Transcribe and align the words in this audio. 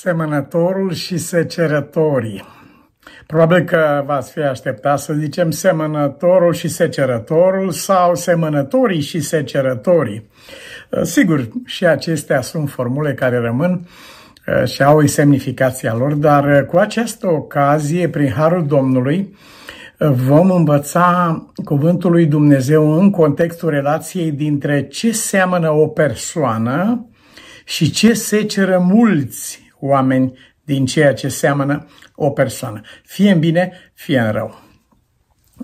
semănătorul 0.00 0.92
și 0.92 1.18
secerătorii. 1.18 2.44
Probabil 3.26 3.64
că 3.64 4.02
v-ați 4.06 4.32
fi 4.32 4.38
așteptat 4.38 4.98
să 4.98 5.12
zicem 5.12 5.50
semănătorul 5.50 6.52
și 6.52 6.68
secerătorul 6.68 7.70
sau 7.70 8.14
semănătorii 8.14 9.00
și 9.00 9.20
secerătorii. 9.20 10.30
Sigur, 11.02 11.48
și 11.64 11.86
acestea 11.86 12.40
sunt 12.40 12.70
formule 12.70 13.14
care 13.14 13.38
rămân 13.38 13.88
uh, 14.46 14.68
și 14.68 14.82
au 14.82 15.06
semnificația 15.06 15.94
lor, 15.94 16.12
dar 16.12 16.44
uh, 16.44 16.66
cu 16.66 16.76
această 16.76 17.26
ocazie, 17.26 18.08
prin 18.08 18.32
Harul 18.32 18.66
Domnului, 18.66 19.36
uh, 19.98 20.10
vom 20.10 20.50
învăța 20.50 21.46
cuvântul 21.64 22.10
lui 22.10 22.26
Dumnezeu 22.26 22.98
în 22.98 23.10
contextul 23.10 23.70
relației 23.70 24.30
dintre 24.30 24.86
ce 24.86 25.12
seamănă 25.12 25.70
o 25.70 25.86
persoană 25.86 27.06
și 27.64 27.90
ce 27.90 28.12
seceră 28.12 28.78
mulți 28.78 29.68
oameni 29.80 30.38
din 30.64 30.86
ceea 30.86 31.14
ce 31.14 31.28
seamănă 31.28 31.86
o 32.14 32.30
persoană, 32.30 32.80
fie 33.04 33.30
în 33.30 33.38
bine, 33.38 33.72
fie 33.94 34.18
în 34.18 34.32
rău. 34.32 34.60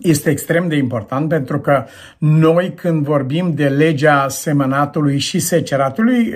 Este 0.00 0.30
extrem 0.30 0.68
de 0.68 0.76
important 0.76 1.28
pentru 1.28 1.60
că 1.60 1.84
noi 2.18 2.72
când 2.74 3.04
vorbim 3.04 3.54
de 3.54 3.68
legea 3.68 4.28
semănatului 4.28 5.18
și 5.18 5.38
seceratului, 5.38 6.34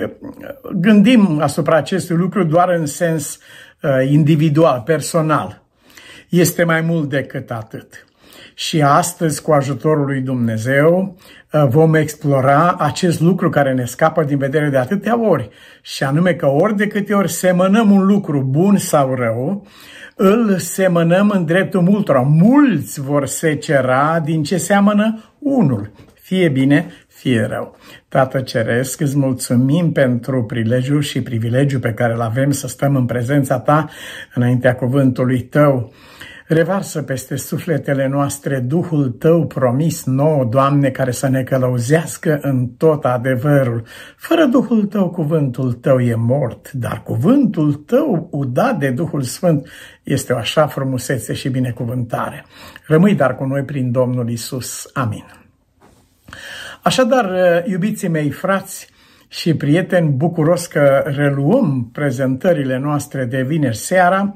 gândim 0.73 1.41
asupra 1.41 1.75
acestui 1.75 2.15
lucru 2.15 2.43
doar 2.43 2.69
în 2.69 2.85
sens 2.85 3.39
uh, 3.81 4.09
individual, 4.09 4.81
personal. 4.85 5.63
Este 6.29 6.63
mai 6.63 6.81
mult 6.81 7.09
decât 7.09 7.51
atât. 7.51 8.05
Și 8.67 8.81
astăzi, 8.81 9.41
cu 9.41 9.51
ajutorul 9.51 10.05
lui 10.05 10.21
Dumnezeu, 10.21 11.17
uh, 11.51 11.65
vom 11.69 11.93
explora 11.93 12.75
acest 12.79 13.19
lucru 13.19 13.49
care 13.49 13.73
ne 13.73 13.85
scapă 13.85 14.23
din 14.23 14.37
vedere 14.37 14.69
de 14.69 14.77
atâtea 14.77 15.29
ori, 15.29 15.49
și 15.81 16.03
anume 16.03 16.33
că 16.33 16.45
ori 16.45 16.75
de 16.75 16.87
câte 16.87 17.13
ori 17.13 17.31
semănăm 17.31 17.91
un 17.91 18.05
lucru 18.05 18.41
bun 18.41 18.77
sau 18.77 19.15
rău, 19.15 19.67
îl 20.15 20.57
semănăm 20.57 21.29
în 21.29 21.45
dreptul 21.45 21.81
multora. 21.81 22.19
Mulți 22.19 23.01
vor 23.01 23.25
secera 23.25 24.19
din 24.19 24.43
ce 24.43 24.57
seamănă 24.57 25.23
unul, 25.39 25.91
fie 26.13 26.49
bine, 26.49 26.91
fie 27.07 27.47
rău. 27.49 27.77
Tată 28.09 28.39
Ceresc, 28.39 28.99
îți 28.99 29.17
mulțumim 29.17 29.91
pentru 29.91 30.43
prilejul 30.43 31.01
și 31.01 31.21
privilegiul 31.21 31.79
pe 31.79 31.93
care 31.93 32.13
îl 32.13 32.21
avem 32.21 32.51
să 32.51 32.67
stăm 32.67 32.95
în 32.95 33.05
prezența 33.05 33.59
Ta 33.59 33.89
înaintea 34.33 34.75
cuvântului 34.75 35.41
Tău. 35.41 35.93
Revarsă 36.53 37.01
peste 37.01 37.35
sufletele 37.35 38.07
noastre 38.07 38.59
Duhul 38.59 39.09
Tău 39.09 39.47
promis 39.47 40.05
nou, 40.05 40.45
Doamne, 40.45 40.89
care 40.89 41.11
să 41.11 41.27
ne 41.27 41.43
călăuzească 41.43 42.39
în 42.41 42.67
tot 42.67 43.05
adevărul. 43.05 43.83
Fără 44.17 44.45
Duhul 44.45 44.85
Tău, 44.85 45.09
cuvântul 45.09 45.73
Tău 45.73 45.99
e 45.99 46.15
mort, 46.15 46.71
dar 46.71 47.01
cuvântul 47.03 47.73
Tău, 47.73 48.27
udat 48.31 48.77
de 48.79 48.89
Duhul 48.89 49.21
Sfânt, 49.21 49.67
este 50.03 50.33
o 50.33 50.37
așa 50.37 50.67
frumusețe 50.67 51.33
și 51.33 51.49
binecuvântare. 51.49 52.45
Rămâi 52.87 53.15
dar 53.15 53.35
cu 53.35 53.43
noi 53.43 53.63
prin 53.63 53.91
Domnul 53.91 54.29
Isus. 54.29 54.89
Amin. 54.93 55.25
Așadar, 56.81 57.33
iubiții 57.65 58.07
mei 58.07 58.29
frați, 58.29 58.89
și 59.27 59.53
prieteni, 59.53 60.09
bucuros 60.09 60.65
că 60.65 61.03
reluăm 61.05 61.89
prezentările 61.93 62.77
noastre 62.77 63.25
de 63.25 63.41
vineri 63.41 63.77
seara, 63.77 64.35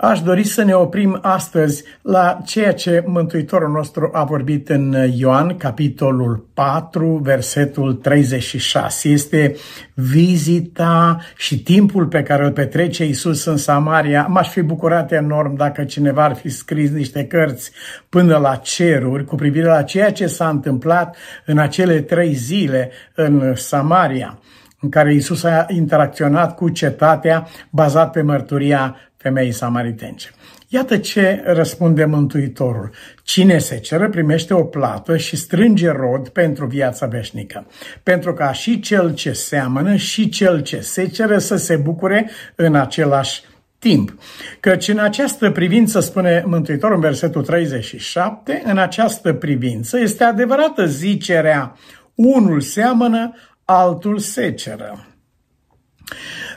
Aș 0.00 0.20
dori 0.20 0.44
să 0.44 0.64
ne 0.64 0.74
oprim 0.74 1.18
astăzi 1.22 1.84
la 2.02 2.38
ceea 2.44 2.72
ce 2.72 3.04
Mântuitorul 3.06 3.70
nostru 3.70 4.10
a 4.12 4.24
vorbit 4.24 4.68
în 4.68 4.96
Ioan, 5.16 5.56
capitolul 5.56 6.48
4, 6.54 7.20
versetul 7.22 7.94
36. 7.94 9.08
Este 9.08 9.56
vizita 9.94 11.18
și 11.36 11.62
timpul 11.62 12.06
pe 12.06 12.22
care 12.22 12.44
îl 12.44 12.52
petrece 12.52 13.04
Isus 13.04 13.44
în 13.44 13.56
Samaria. 13.56 14.26
M-aș 14.26 14.48
fi 14.48 14.62
bucurat 14.62 15.12
enorm 15.12 15.56
dacă 15.56 15.84
cineva 15.84 16.24
ar 16.24 16.34
fi 16.34 16.48
scris 16.48 16.90
niște 16.90 17.24
cărți 17.24 17.70
până 18.08 18.36
la 18.36 18.56
ceruri 18.56 19.24
cu 19.24 19.34
privire 19.34 19.66
la 19.66 19.82
ceea 19.82 20.12
ce 20.12 20.26
s-a 20.26 20.48
întâmplat 20.48 21.16
în 21.46 21.58
acele 21.58 22.00
trei 22.00 22.32
zile 22.32 22.90
în 23.14 23.54
Samaria 23.54 24.38
în 24.80 24.88
care 24.88 25.14
Isus 25.14 25.44
a 25.44 25.66
interacționat 25.68 26.54
cu 26.54 26.68
cetatea 26.68 27.46
bazat 27.70 28.10
pe 28.10 28.22
mărturia 28.22 28.96
femeii 29.18 29.52
samaritence. 29.52 30.30
Iată 30.68 30.96
ce 30.96 31.42
răspunde 31.44 32.04
Mântuitorul. 32.04 32.90
Cine 33.22 33.58
se 33.58 33.78
ceră 33.78 34.08
primește 34.08 34.54
o 34.54 34.64
plată 34.64 35.16
și 35.16 35.36
strânge 35.36 35.90
rod 35.90 36.28
pentru 36.28 36.66
viața 36.66 37.06
veșnică, 37.06 37.66
pentru 38.02 38.34
ca 38.34 38.52
și 38.52 38.80
cel 38.80 39.14
ce 39.14 39.32
seamănă 39.32 39.96
și 39.96 40.28
cel 40.28 40.62
ce 40.62 40.80
se 40.80 41.06
ceră 41.06 41.38
să 41.38 41.56
se 41.56 41.76
bucure 41.76 42.30
în 42.54 42.74
același 42.74 43.42
timp. 43.78 44.18
Căci 44.60 44.88
în 44.88 44.98
această 44.98 45.50
privință, 45.50 46.00
spune 46.00 46.42
Mântuitorul 46.46 46.94
în 46.94 47.00
versetul 47.00 47.44
37, 47.44 48.62
în 48.64 48.78
această 48.78 49.32
privință 49.32 49.98
este 49.98 50.24
adevărată 50.24 50.86
zicerea 50.86 51.76
unul 52.14 52.60
seamănă, 52.60 53.34
altul 53.64 54.18
seceră. 54.18 55.06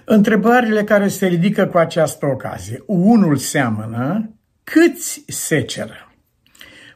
Întrebările 0.05 0.83
care 0.83 1.07
se 1.07 1.27
ridică 1.27 1.65
cu 1.65 1.77
această 1.77 2.25
ocazie. 2.25 2.83
Unul 2.85 3.37
seamănă, 3.37 4.35
câți 4.63 5.23
seceră? 5.27 6.13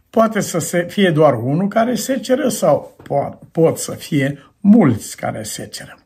Poate 0.09 0.39
să 0.39 0.85
fie 0.87 1.09
doar 1.09 1.33
unul 1.33 1.67
care 1.67 1.95
seceră 1.95 2.47
sau 2.47 2.95
pot, 3.03 3.39
pot 3.51 3.77
să 3.77 3.91
fie 3.91 4.39
mulți 4.59 5.17
care 5.17 5.43
seceră. 5.43 5.97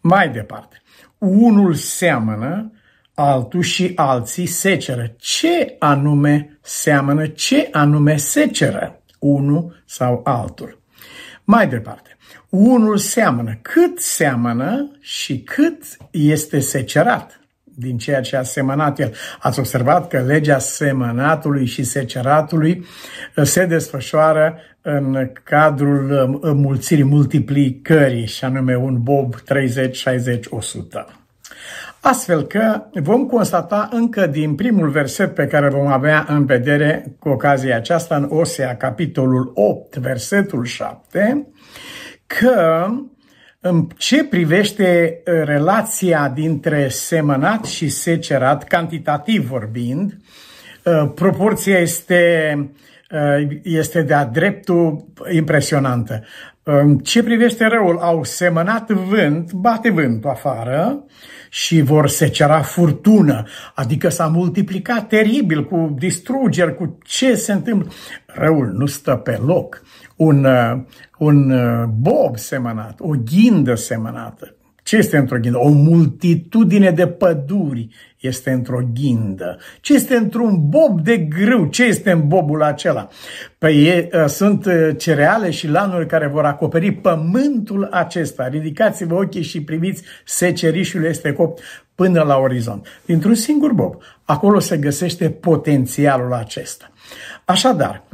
Mai 0.00 0.28
departe, 0.28 0.82
unul 1.18 1.74
seamănă, 1.74 2.72
altul 3.14 3.62
și 3.62 3.92
alții 3.94 4.46
seceră. 4.46 5.12
Ce 5.16 5.76
anume 5.78 6.58
seamănă, 6.62 7.26
ce 7.26 7.68
anume 7.72 8.16
seceră 8.16 9.02
unul 9.18 9.82
sau 9.86 10.20
altul? 10.24 10.82
Mai 11.44 11.68
departe, 11.68 12.15
unul 12.56 12.96
seamănă 12.96 13.58
cât 13.62 14.00
seamănă 14.00 14.90
și 15.00 15.40
cât 15.40 15.82
este 16.10 16.60
secerat 16.60 17.40
din 17.78 17.98
ceea 17.98 18.20
ce 18.20 18.36
a 18.36 18.42
semănat 18.42 18.98
el. 18.98 19.14
Ați 19.40 19.58
observat 19.58 20.08
că 20.08 20.20
legea 20.26 20.58
semănatului 20.58 21.66
și 21.66 21.82
seceratului 21.82 22.84
uh, 23.36 23.44
se 23.44 23.64
desfășoară 23.64 24.58
în 24.80 25.30
cadrul 25.42 26.10
uh, 26.42 26.52
mulțirii 26.54 27.04
multiplicării, 27.04 28.26
și 28.26 28.44
anume 28.44 28.76
un 28.76 29.02
bob 29.02 29.34
30, 29.40 29.96
60, 29.96 30.46
100. 30.50 31.06
Astfel 32.00 32.42
că 32.42 32.82
vom 32.92 33.26
constata 33.26 33.88
încă 33.92 34.26
din 34.26 34.54
primul 34.54 34.88
verset 34.88 35.34
pe 35.34 35.46
care 35.46 35.68
vom 35.68 35.86
avea 35.86 36.26
în 36.28 36.44
vedere 36.44 37.16
cu 37.18 37.28
ocazia 37.28 37.76
aceasta 37.76 38.16
în 38.16 38.28
Osea, 38.30 38.76
capitolul 38.76 39.52
8, 39.54 39.96
versetul 39.96 40.64
7, 40.64 41.46
că 42.26 42.88
în 43.60 43.88
ce 43.96 44.24
privește 44.24 45.22
uh, 45.26 45.42
relația 45.44 46.28
dintre 46.28 46.88
semănat 46.88 47.64
și 47.64 47.88
secerat, 47.88 48.64
cantitativ 48.64 49.46
vorbind, 49.48 50.16
uh, 50.84 51.10
proporția 51.14 51.78
este, 51.78 52.56
uh, 53.10 53.48
este 53.62 54.02
de-a 54.02 54.24
dreptul 54.24 55.04
impresionantă. 55.32 56.24
În 56.68 56.98
ce 56.98 57.22
privește 57.22 57.66
răul, 57.66 57.98
au 57.98 58.24
semănat 58.24 58.90
vânt, 58.90 59.52
bate 59.52 59.90
vântul 59.90 60.30
afară 60.30 61.04
și 61.50 61.80
vor 61.80 62.08
secera 62.08 62.62
furtună, 62.62 63.42
adică 63.74 64.08
s-a 64.08 64.26
multiplicat 64.26 65.08
teribil 65.08 65.64
cu 65.64 65.94
distrugeri, 65.98 66.74
cu 66.74 66.98
ce 67.04 67.34
se 67.34 67.52
întâmplă. 67.52 67.90
Răul 68.26 68.66
nu 68.66 68.86
stă 68.86 69.14
pe 69.14 69.38
loc. 69.44 69.82
Un, 70.16 70.46
un 71.18 71.50
uh, 71.50 71.84
bob 71.84 72.36
semănat, 72.36 72.94
o 72.98 73.10
ghindă 73.24 73.74
semănată. 73.74 74.55
Ce 74.86 74.96
este 74.96 75.16
într-o 75.16 75.38
ghindă? 75.38 75.58
O 75.58 75.68
multitudine 75.68 76.90
de 76.90 77.06
păduri 77.06 77.88
este 78.20 78.50
într-o 78.50 78.80
ghindă. 78.94 79.58
Ce 79.80 79.94
este 79.94 80.16
într-un 80.16 80.68
bob 80.68 81.00
de 81.00 81.16
grâu? 81.16 81.66
Ce 81.66 81.84
este 81.84 82.10
în 82.10 82.28
bobul 82.28 82.62
acela? 82.62 83.08
Păi 83.58 83.84
e, 83.84 84.08
uh, 84.12 84.24
sunt 84.26 84.66
uh, 84.66 84.90
cereale 84.96 85.50
și 85.50 85.68
lanuri 85.68 86.06
care 86.06 86.26
vor 86.26 86.44
acoperi 86.44 86.92
pământul 86.92 87.88
acesta. 87.90 88.48
Ridicați-vă 88.48 89.14
ochii 89.14 89.42
și 89.42 89.62
priviți, 89.62 90.02
secerișul 90.24 91.04
este 91.04 91.32
copt 91.32 91.62
până 91.94 92.22
la 92.22 92.36
orizont. 92.36 92.86
Dintr-un 93.04 93.34
singur 93.34 93.72
bob. 93.72 94.02
Acolo 94.24 94.58
se 94.58 94.76
găsește 94.76 95.30
potențialul 95.30 96.32
acesta. 96.32 96.90
Așadar, 97.44 98.04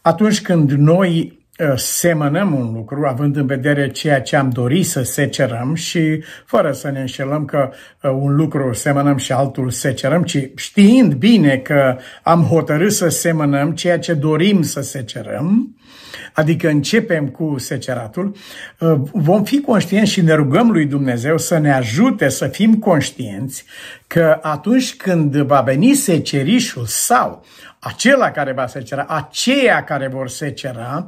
atunci 0.00 0.42
când 0.42 0.70
noi 0.70 1.40
Uh, 1.41 1.41
semănăm 1.76 2.54
un 2.54 2.72
lucru, 2.74 3.06
având 3.06 3.36
în 3.36 3.46
vedere 3.46 3.90
ceea 3.90 4.20
ce 4.20 4.36
am 4.36 4.50
dorit 4.50 4.86
să 4.86 5.02
secerăm 5.02 5.74
și 5.74 6.22
fără 6.46 6.72
să 6.72 6.90
ne 6.90 7.00
înșelăm 7.00 7.44
că 7.44 7.70
uh, 8.02 8.10
un 8.10 8.34
lucru 8.34 8.72
semănăm 8.72 9.16
și 9.16 9.32
altul 9.32 9.70
secerăm, 9.70 10.22
ci 10.22 10.50
știind 10.54 11.14
bine 11.14 11.56
că 11.56 11.96
am 12.22 12.42
hotărât 12.42 12.92
să 12.92 13.08
semănăm 13.08 13.72
ceea 13.72 13.98
ce 13.98 14.14
dorim 14.14 14.62
să 14.62 14.80
secerăm, 14.80 15.76
adică 16.32 16.68
începem 16.68 17.28
cu 17.28 17.54
seceratul, 17.58 18.36
uh, 18.78 18.94
vom 19.12 19.44
fi 19.44 19.60
conștienți 19.60 20.10
și 20.10 20.20
ne 20.20 20.34
rugăm 20.34 20.70
lui 20.70 20.86
Dumnezeu 20.86 21.38
să 21.38 21.58
ne 21.58 21.72
ajute 21.72 22.28
să 22.28 22.46
fim 22.46 22.74
conștienți 22.74 23.64
că 24.06 24.38
atunci 24.42 24.96
când 24.96 25.36
va 25.36 25.60
veni 25.60 25.94
secerișul 25.94 26.84
sau 26.86 27.44
acela 27.78 28.30
care 28.30 28.52
va 28.52 28.66
secera, 28.66 29.04
aceia 29.08 29.84
care 29.84 30.08
vor 30.08 30.28
secera, 30.28 31.04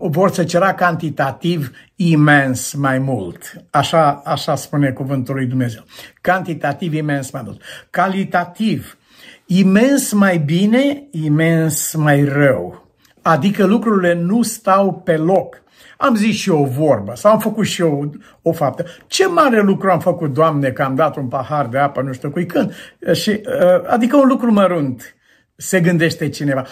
vor 0.00 0.30
secera 0.30 0.74
cantitativ 0.74 1.70
imens 1.96 2.72
mai 2.72 2.98
mult. 2.98 3.64
Așa, 3.70 4.22
așa 4.24 4.54
spune 4.54 4.90
cuvântul 4.90 5.34
lui 5.34 5.46
Dumnezeu. 5.46 5.84
Cantitativ 6.20 6.94
imens 6.94 7.30
mai 7.30 7.42
mult. 7.44 7.62
Calitativ, 7.90 8.98
imens 9.46 10.12
mai 10.12 10.38
bine, 10.38 11.02
imens 11.10 11.94
mai 11.94 12.24
rău. 12.24 12.85
Adică 13.26 13.64
lucrurile 13.64 14.14
nu 14.14 14.42
stau 14.42 14.94
pe 15.04 15.16
loc. 15.16 15.62
Am 15.96 16.14
zis 16.14 16.36
și 16.36 16.50
eu 16.50 16.62
o 16.62 16.64
vorbă 16.64 17.12
sau 17.14 17.32
am 17.32 17.38
făcut 17.38 17.66
și 17.66 17.80
eu 17.80 18.12
o, 18.42 18.48
o 18.48 18.52
faptă. 18.52 18.84
Ce 19.06 19.26
mare 19.26 19.60
lucru 19.60 19.90
am 19.90 20.00
făcut, 20.00 20.32
Doamne, 20.32 20.70
că 20.70 20.82
am 20.82 20.94
dat 20.94 21.16
un 21.16 21.28
pahar 21.28 21.66
de 21.66 21.78
apă, 21.78 22.02
nu 22.02 22.12
știu 22.12 22.30
cui 22.30 22.46
când. 22.46 22.72
Și, 23.12 23.30
uh, 23.30 23.82
adică 23.86 24.16
un 24.16 24.28
lucru 24.28 24.52
mărunt 24.52 25.16
se 25.56 25.80
gândește 25.80 26.28
cineva. 26.28 26.64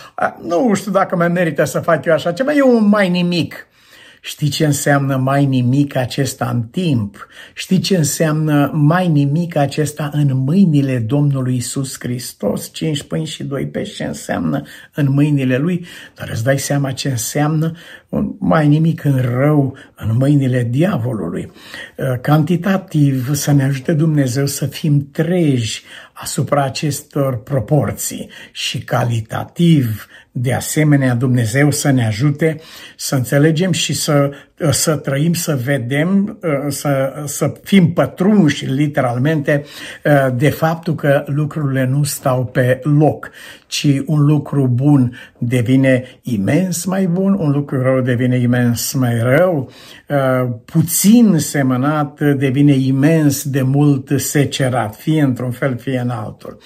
Nu 0.43 0.75
știu 0.75 0.91
dacă 0.91 1.17
mai 1.17 1.29
merită 1.29 1.65
să 1.65 1.81
fac 1.81 2.05
eu 2.05 2.13
așa 2.13 2.33
ceva, 2.33 2.53
e 2.53 2.63
un 2.63 2.89
mai 2.89 3.09
nimic. 3.09 3.67
Știi 4.27 4.49
ce 4.49 4.65
înseamnă 4.65 5.17
mai 5.17 5.47
nimic 5.47 5.97
acesta 5.97 6.51
în 6.51 6.63
timp? 6.63 7.27
Știi 7.55 7.79
ce 7.79 7.97
înseamnă 7.97 8.71
mai 8.75 9.09
nimic 9.09 9.57
acesta 9.57 10.11
în 10.13 10.37
mâinile 10.37 10.99
Domnului 10.99 11.57
Isus 11.57 11.97
Hristos? 11.99 12.73
Cinci 12.73 13.03
pâini 13.03 13.27
și 13.27 13.45
doi 13.45 13.67
pești 13.67 13.95
ce 13.95 14.05
înseamnă 14.05 14.63
în 14.95 15.11
mâinile 15.11 15.59
Lui? 15.59 15.87
Dar 16.15 16.29
îți 16.33 16.45
dai 16.45 16.59
seama 16.59 16.93
ce 16.93 17.09
înseamnă 17.09 17.73
mai 18.39 18.69
nimic 18.69 19.05
în 19.05 19.21
rău 19.21 19.77
în 19.95 20.17
mâinile 20.17 20.67
diavolului. 20.71 21.53
Cantitativ 22.21 23.35
să 23.35 23.53
ne 23.53 23.65
ajute 23.65 23.93
Dumnezeu 23.93 24.47
să 24.47 24.67
fim 24.67 25.09
treji 25.13 25.83
asupra 26.13 26.65
acestor 26.65 27.43
proporții 27.43 28.31
și 28.53 28.79
calitativ 28.79 30.07
de 30.37 30.53
asemenea, 30.53 31.15
Dumnezeu 31.15 31.71
să 31.71 31.91
ne 31.91 32.07
ajute 32.07 32.61
să 32.97 33.15
înțelegem 33.15 33.73
și 33.73 33.93
să, 33.93 34.31
să 34.71 34.97
trăim, 34.97 35.33
să 35.33 35.59
vedem, 35.65 36.39
să, 36.69 37.23
să 37.25 37.53
fim 37.63 37.93
pătrunși 37.93 38.65
literalmente 38.65 39.65
de 40.37 40.51
faptul 40.51 40.95
că 40.95 41.25
lucrurile 41.27 41.87
nu 41.87 42.03
stau 42.03 42.45
pe 42.45 42.81
loc, 42.83 43.31
ci 43.67 43.87
un 44.07 44.25
lucru 44.25 44.67
bun 44.67 45.17
devine 45.39 46.05
imens 46.23 46.85
mai 46.85 47.07
bun, 47.07 47.37
un 47.39 47.51
lucru 47.51 47.83
rău 47.83 48.01
devine 48.01 48.39
imens 48.39 48.93
mai 48.93 49.19
rău, 49.23 49.71
puțin 50.65 51.39
semănat 51.39 52.21
devine 52.21 52.73
imens 52.73 53.45
de 53.49 53.63
mult 53.63 54.11
secerat, 54.17 54.97
fie 54.97 55.23
într-un 55.23 55.51
fel, 55.51 55.79
fie 55.79 55.99
în 55.99 56.11
altul. 56.11 56.59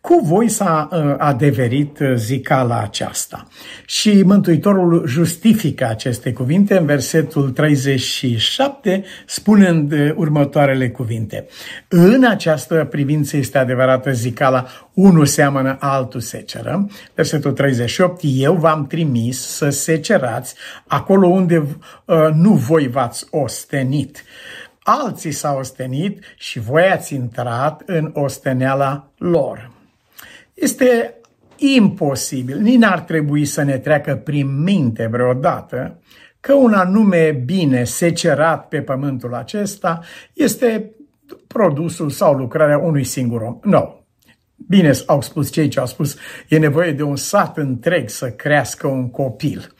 Cu 0.00 0.20
voi 0.24 0.48
s-a 0.48 0.88
adeverit 1.18 1.98
zicala 2.14 2.80
aceasta. 2.80 3.46
Și 3.86 4.22
Mântuitorul 4.22 5.06
justifică 5.06 5.86
aceste 5.88 6.32
cuvinte 6.32 6.78
în 6.78 6.86
versetul 7.30 7.50
37, 7.50 9.04
spunând 9.26 9.92
următoarele 10.14 10.90
cuvinte. 10.90 11.46
În 11.88 12.24
această 12.24 12.86
privință 12.90 13.36
este 13.36 13.58
adevărată 13.58 14.12
zicala, 14.12 14.66
unul 14.94 15.26
seamănă, 15.26 15.76
altul 15.80 16.20
seceră. 16.20 16.86
Versetul 17.14 17.52
38, 17.52 18.20
eu 18.22 18.54
v-am 18.54 18.86
trimis 18.86 19.40
să 19.40 19.68
secerați 19.68 20.54
acolo 20.86 21.26
unde 21.28 21.56
uh, 21.56 22.28
nu 22.32 22.52
voi 22.52 22.88
v-ați 22.88 23.26
ostenit. 23.30 24.24
Alții 24.82 25.32
s-au 25.32 25.58
ostenit 25.58 26.24
și 26.36 26.58
voi 26.58 26.82
ați 26.82 27.14
intrat 27.14 27.82
în 27.86 28.10
osteneala 28.14 29.10
lor. 29.18 29.70
Este 30.54 31.14
imposibil, 31.56 32.58
nici 32.58 32.78
n-ar 32.78 33.00
trebui 33.00 33.44
să 33.44 33.62
ne 33.62 33.78
treacă 33.78 34.16
prin 34.16 34.62
minte 34.62 35.06
vreodată 35.06 36.00
că 36.40 36.52
un 36.52 36.72
anume 36.72 37.42
bine 37.44 37.84
secerat 37.84 38.68
pe 38.68 38.82
pământul 38.82 39.34
acesta 39.34 40.00
este 40.32 40.90
produsul 41.46 42.10
sau 42.10 42.34
lucrarea 42.34 42.78
unui 42.78 43.04
singur 43.04 43.40
om. 43.40 43.58
Nu. 43.62 43.70
No. 43.70 43.94
Bine 44.68 44.92
au 45.06 45.20
spus 45.20 45.50
cei 45.50 45.68
ce 45.68 45.80
au 45.80 45.86
spus, 45.86 46.16
e 46.48 46.58
nevoie 46.58 46.92
de 46.92 47.02
un 47.02 47.16
sat 47.16 47.56
întreg 47.56 48.08
să 48.08 48.30
crească 48.30 48.86
un 48.86 49.10
copil. 49.10 49.74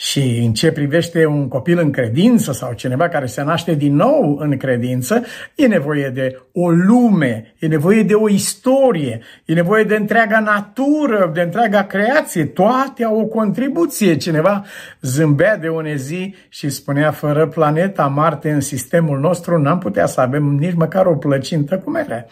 Și 0.00 0.42
în 0.44 0.52
ce 0.52 0.72
privește 0.72 1.26
un 1.26 1.48
copil 1.48 1.78
în 1.78 1.90
credință 1.90 2.52
sau 2.52 2.72
cineva 2.72 3.08
care 3.08 3.26
se 3.26 3.42
naște 3.42 3.74
din 3.74 3.94
nou 3.94 4.36
în 4.38 4.56
credință, 4.56 5.24
e 5.54 5.66
nevoie 5.66 6.08
de 6.08 6.40
o 6.52 6.70
lume, 6.70 7.54
e 7.58 7.66
nevoie 7.66 8.02
de 8.02 8.14
o 8.14 8.28
istorie, 8.28 9.20
e 9.44 9.52
nevoie 9.52 9.84
de 9.84 9.96
întreaga 9.96 10.40
natură, 10.40 11.30
de 11.34 11.40
întreaga 11.40 11.82
creație. 11.82 12.44
Toate 12.44 13.04
au 13.04 13.20
o 13.20 13.24
contribuție. 13.24 14.16
Cineva 14.16 14.64
zâmbea 15.00 15.56
de 15.56 15.68
une 15.68 15.96
zi 15.96 16.34
și 16.48 16.68
spunea, 16.68 17.10
fără 17.10 17.46
planeta 17.46 18.06
Marte 18.06 18.50
în 18.50 18.60
sistemul 18.60 19.18
nostru, 19.18 19.58
n-am 19.58 19.78
putea 19.78 20.06
să 20.06 20.20
avem 20.20 20.44
nici 20.44 20.74
măcar 20.74 21.06
o 21.06 21.16
plăcintă 21.16 21.78
cu 21.78 21.90
mere. 21.90 22.26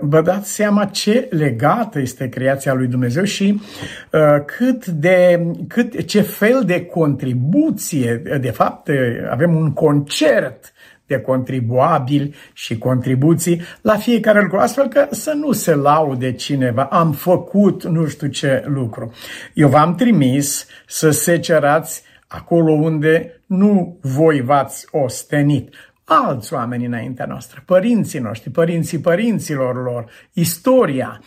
Vă 0.00 0.20
dați 0.20 0.54
seama 0.54 0.84
ce 0.84 1.28
legată 1.30 2.00
este 2.00 2.28
creația 2.28 2.74
lui 2.74 2.86
Dumnezeu 2.86 3.24
și 3.24 3.60
uh, 4.12 4.20
cât 4.44 4.86
de, 4.86 5.46
cât, 5.68 6.04
ce 6.04 6.20
fel 6.20 6.62
de 6.66 6.86
contribuție, 6.90 8.22
de 8.40 8.50
fapt 8.50 8.90
avem 9.30 9.54
un 9.56 9.72
concert 9.72 10.72
de 11.06 11.20
contribuabili 11.20 12.34
și 12.52 12.78
contribuții 12.78 13.60
la 13.80 13.96
fiecare 13.96 14.40
lucru, 14.40 14.58
astfel 14.58 14.88
că 14.88 15.06
să 15.10 15.32
nu 15.32 15.52
se 15.52 15.74
laude 15.74 16.32
cineva, 16.32 16.84
am 16.84 17.12
făcut 17.12 17.84
nu 17.84 18.06
știu 18.06 18.28
ce 18.28 18.64
lucru. 18.66 19.12
Eu 19.54 19.68
v-am 19.68 19.94
trimis 19.94 20.66
să 20.86 21.10
secerați 21.10 22.02
acolo 22.26 22.72
unde 22.72 23.42
nu 23.46 23.98
voi 24.00 24.40
v-ați 24.40 24.86
ostenit 24.90 25.74
alți 26.04 26.54
oameni 26.54 26.86
înaintea 26.86 27.26
noastră, 27.26 27.62
părinții 27.66 28.18
noștri, 28.18 28.50
părinții 28.50 28.98
părinților 28.98 29.82
lor, 29.82 30.10
istoria, 30.32 31.20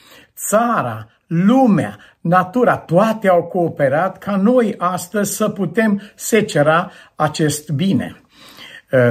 țara, 0.48 1.08
lumea, 1.28 1.98
natura, 2.22 2.78
toate 2.78 3.28
au 3.28 3.44
cooperat 3.44 4.18
ca 4.18 4.36
noi 4.36 4.76
astăzi 4.78 5.36
să 5.36 5.50
putem 5.50 6.02
secera 6.16 6.92
acest 7.16 7.70
bine. 7.72 8.21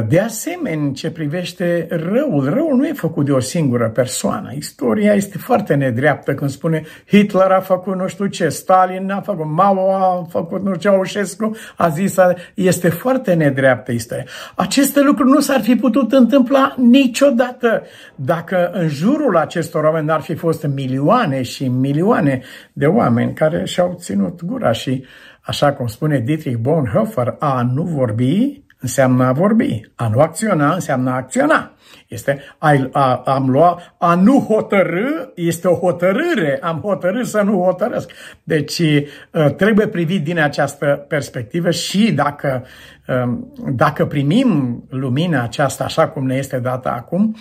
De 0.09 0.21
asemenea, 0.21 0.85
în 0.85 0.93
ce 0.93 1.11
privește 1.11 1.87
răul, 1.91 2.45
răul 2.45 2.77
nu 2.77 2.87
e 2.87 2.93
făcut 2.93 3.25
de 3.25 3.33
o 3.33 3.41
singură 3.41 3.89
persoană. 3.89 4.53
Istoria 4.57 5.15
este 5.15 5.39
foarte 5.39 5.75
nedreaptă 5.75 6.35
când 6.35 6.51
spune 6.51 6.83
Hitler 7.07 7.51
a 7.51 7.61
făcut 7.61 7.97
nu 7.97 8.07
știu 8.07 8.27
ce, 8.27 8.49
Stalin 8.49 9.11
a 9.11 9.21
făcut, 9.21 9.47
Mao 9.47 9.95
a 9.95 10.27
făcut 10.31 10.63
nu 10.63 10.75
știu 10.75 10.81
ce, 10.81 10.89
Ceaușescu 10.89 11.57
a 11.77 11.89
zis, 11.89 12.17
este 12.55 12.89
foarte 12.89 13.35
nedreaptă 13.35 13.93
istoria. 13.93 14.25
Aceste 14.55 15.01
lucruri 15.01 15.31
nu 15.31 15.41
s-ar 15.41 15.61
fi 15.61 15.77
putut 15.77 16.13
întâmpla 16.13 16.75
niciodată 16.77 17.83
dacă 18.15 18.71
în 18.73 18.89
jurul 18.89 19.37
acestor 19.37 19.85
oameni 19.85 20.07
n-ar 20.07 20.21
fi 20.21 20.35
fost 20.35 20.67
milioane 20.75 21.43
și 21.43 21.69
milioane 21.69 22.43
de 22.73 22.87
oameni 22.87 23.35
care 23.35 23.65
și-au 23.65 23.97
ținut 23.99 24.45
gura 24.45 24.73
și, 24.73 25.05
așa 25.41 25.73
cum 25.73 25.87
spune 25.87 26.19
Dietrich 26.19 26.59
Bonhoeffer, 26.59 27.37
a 27.39 27.71
nu 27.75 27.83
vorbi 27.83 28.63
înseamnă 28.81 29.25
a 29.25 29.33
vorbi, 29.33 29.81
a 29.95 30.09
nu 30.09 30.21
acționa 30.21 30.75
înseamnă 30.75 31.11
a 31.11 31.15
acționa. 31.15 31.75
Este 32.09 32.43
a, 32.59 32.89
a, 32.93 33.15
am 33.15 33.51
luat, 33.51 33.95
a 33.99 34.15
nu 34.15 34.41
hotărâ 34.41 35.09
este 35.35 35.69
o 35.69 35.75
hotărâre, 35.75 36.59
am 36.63 36.81
hotărât 36.81 37.27
să 37.27 37.41
nu 37.41 37.63
hotărăsc. 37.63 38.11
Deci 38.43 38.79
uh, 38.79 39.55
trebuie 39.57 39.87
privit 39.87 40.25
din 40.25 40.39
această 40.39 41.05
perspectivă 41.09 41.71
și 41.71 42.13
dacă, 42.13 42.49
um, 42.57 42.67
dacă 43.73 44.07
primim 44.07 44.83
lumina 44.89 45.43
aceasta 45.43 45.85
așa 45.85 46.09
cum 46.09 46.27
ne 46.27 46.35
este 46.35 46.59
dată 46.59 46.89
acum, 46.89 47.37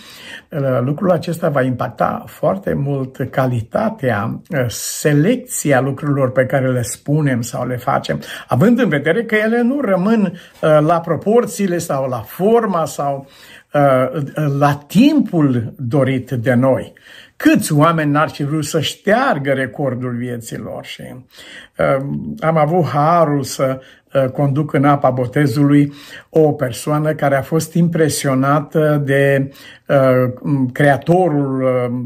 uh, 0.49 0.59
lucrul 0.81 1.11
acesta 1.11 1.49
va 1.49 1.61
impacta 1.61 2.23
foarte 2.27 2.73
mult 2.73 3.27
calitatea, 3.31 4.41
uh, 4.49 4.65
selecția 4.67 5.81
lucrurilor 5.81 6.31
pe 6.31 6.45
care 6.45 6.71
le 6.71 6.81
spunem 6.81 7.41
sau 7.41 7.67
le 7.67 7.77
facem, 7.77 8.21
având 8.47 8.79
în 8.79 8.89
vedere 8.89 9.23
că 9.23 9.35
ele 9.35 9.61
nu 9.61 9.81
rămân 9.81 10.33
la 10.61 10.99
proporțiile 10.99 11.77
sau 11.77 12.09
la 12.09 12.19
forma 12.19 12.85
sau 12.85 13.27
Uh, 13.73 14.21
la 14.57 14.83
timpul 14.87 15.73
dorit 15.77 16.31
de 16.31 16.53
noi. 16.53 16.93
Câți 17.35 17.73
oameni 17.73 18.11
n-ar 18.11 18.29
fi 18.29 18.43
vrut 18.43 18.65
să 18.65 18.79
șteargă 18.79 19.51
recordul 19.51 20.15
vieților 20.15 20.85
și 20.85 21.03
uh, 21.11 22.05
am 22.39 22.57
avut 22.57 22.85
harul 22.85 23.43
să 23.43 23.79
uh, 23.79 23.83
conduc 24.33 24.73
în 24.73 24.85
apa 24.85 25.09
botezului 25.09 25.93
o 26.29 26.51
persoană 26.51 27.13
care 27.13 27.35
a 27.35 27.41
fost 27.41 27.73
impresionată 27.73 29.01
de 29.05 29.51
uh, 29.87 30.31
creatorul 30.71 31.61
uh, 31.61 31.99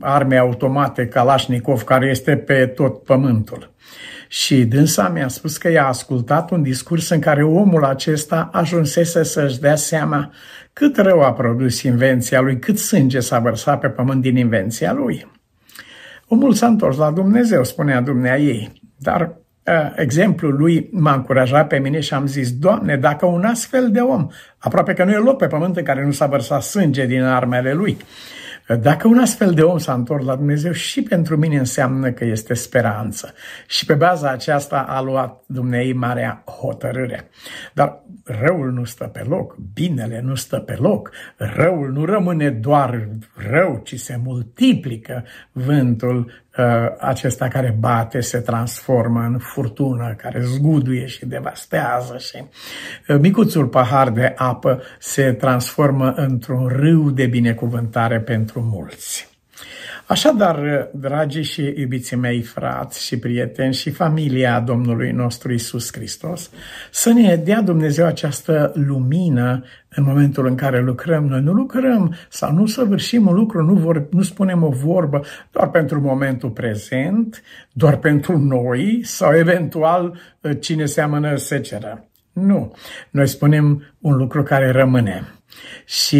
armei 0.00 0.38
automate 0.38 1.06
Kalashnikov, 1.06 1.82
care 1.82 2.06
este 2.06 2.36
pe 2.36 2.66
tot 2.66 3.02
pământul. 3.02 3.72
Și 4.28 4.64
dânsa 4.64 5.08
mi-a 5.08 5.28
spus 5.28 5.56
că 5.56 5.70
i-a 5.70 5.86
ascultat 5.86 6.50
un 6.50 6.62
discurs 6.62 7.08
în 7.08 7.20
care 7.20 7.44
omul 7.44 7.84
acesta 7.84 8.48
ajunsese 8.52 9.22
să-și 9.22 9.60
dea 9.60 9.76
seama 9.76 10.32
cât 10.72 10.96
rău 10.96 11.22
a 11.22 11.32
produs 11.32 11.82
invenția 11.82 12.40
lui, 12.40 12.58
cât 12.58 12.78
sânge 12.78 13.20
s-a 13.20 13.38
vărsat 13.38 13.80
pe 13.80 13.88
pământ 13.88 14.22
din 14.22 14.36
invenția 14.36 14.92
lui. 14.92 15.26
Omul 16.26 16.52
s-a 16.52 16.66
întors 16.66 16.96
la 16.96 17.10
Dumnezeu, 17.10 17.64
spunea 17.64 18.00
Dumnea 18.00 18.38
ei, 18.38 18.72
dar 18.98 19.20
uh, 19.20 19.47
exemplul 19.96 20.54
lui 20.54 20.88
m-a 20.92 21.14
încurajat 21.14 21.66
pe 21.66 21.78
mine 21.78 22.00
și 22.00 22.14
am 22.14 22.26
zis, 22.26 22.52
Doamne, 22.52 22.96
dacă 22.96 23.26
un 23.26 23.44
astfel 23.44 23.90
de 23.90 24.00
om, 24.00 24.26
aproape 24.58 24.92
că 24.92 25.04
nu 25.04 25.10
e 25.10 25.16
loc 25.16 25.38
pe 25.38 25.46
pământ 25.46 25.76
în 25.76 25.84
care 25.84 26.04
nu 26.04 26.10
s-a 26.10 26.26
vărsat 26.26 26.62
sânge 26.62 27.06
din 27.06 27.22
armele 27.22 27.72
lui, 27.72 27.96
dacă 28.76 29.08
un 29.08 29.18
astfel 29.18 29.52
de 29.52 29.62
om 29.62 29.78
s-a 29.78 29.92
întors 29.92 30.24
la 30.24 30.36
Dumnezeu 30.36 30.72
și 30.72 31.02
pentru 31.02 31.36
mine 31.36 31.58
înseamnă 31.58 32.10
că 32.10 32.24
este 32.24 32.54
speranță. 32.54 33.34
Și 33.66 33.84
pe 33.84 33.94
baza 33.94 34.30
aceasta 34.30 34.84
a 34.88 35.00
luat 35.00 35.42
Dumnezeu 35.46 35.96
marea 35.96 36.44
hotărâre. 36.60 37.28
Dar 37.72 38.02
răul 38.24 38.72
nu 38.72 38.84
stă 38.84 39.04
pe 39.04 39.24
loc, 39.28 39.56
binele 39.74 40.20
nu 40.24 40.34
stă 40.34 40.56
pe 40.56 40.76
loc, 40.80 41.10
răul 41.36 41.92
nu 41.92 42.04
rămâne 42.04 42.50
doar 42.50 43.08
rău, 43.50 43.80
ci 43.84 44.00
se 44.00 44.20
multiplică 44.24 45.24
vântul 45.52 46.18
uh, 46.18 46.47
acesta 46.98 47.48
care 47.48 47.76
bate, 47.78 48.20
se 48.20 48.38
transformă 48.38 49.20
în 49.20 49.38
furtună, 49.38 50.14
care 50.16 50.40
zguduie 50.40 51.06
și 51.06 51.26
devastează 51.26 52.18
și 52.18 52.44
uh, 53.08 53.16
micuțul 53.20 53.66
pahar 53.66 54.10
de 54.10 54.32
apă 54.36 54.82
se 54.98 55.32
transformă 55.32 56.12
într-un 56.16 56.66
râu 56.66 57.10
de 57.10 57.26
binecuvântare 57.26 58.20
pentru 58.20 58.60
mulți. 58.60 59.37
Așadar, 60.08 60.88
dragii 60.92 61.42
și 61.42 61.74
iubiții 61.76 62.16
mei 62.16 62.42
frați 62.42 63.04
și 63.04 63.18
prieteni 63.18 63.74
și 63.74 63.90
familia 63.90 64.60
Domnului 64.60 65.10
nostru 65.10 65.52
Isus 65.52 65.92
Hristos, 65.92 66.50
să 66.90 67.12
ne 67.12 67.36
dea 67.36 67.60
Dumnezeu 67.60 68.06
această 68.06 68.72
lumină 68.74 69.64
în 69.88 70.04
momentul 70.04 70.46
în 70.46 70.54
care 70.54 70.80
lucrăm. 70.80 71.26
Noi 71.26 71.40
nu 71.40 71.52
lucrăm 71.52 72.14
sau 72.28 72.52
nu 72.52 72.66
săvârșim 72.66 73.26
un 73.26 73.34
lucru, 73.34 73.64
nu, 73.64 73.74
vor, 73.74 74.08
nu 74.10 74.22
spunem 74.22 74.62
o 74.62 74.68
vorbă 74.68 75.24
doar 75.50 75.70
pentru 75.70 76.00
momentul 76.00 76.50
prezent, 76.50 77.42
doar 77.72 77.96
pentru 77.96 78.38
noi 78.38 79.00
sau 79.04 79.36
eventual 79.36 80.18
cine 80.60 80.84
seamănă 80.84 81.36
seceră. 81.36 82.08
Nu. 82.32 82.74
Noi 83.10 83.26
spunem 83.26 83.94
un 83.98 84.16
lucru 84.16 84.42
care 84.42 84.70
rămâne. 84.70 85.37
Și 85.84 86.18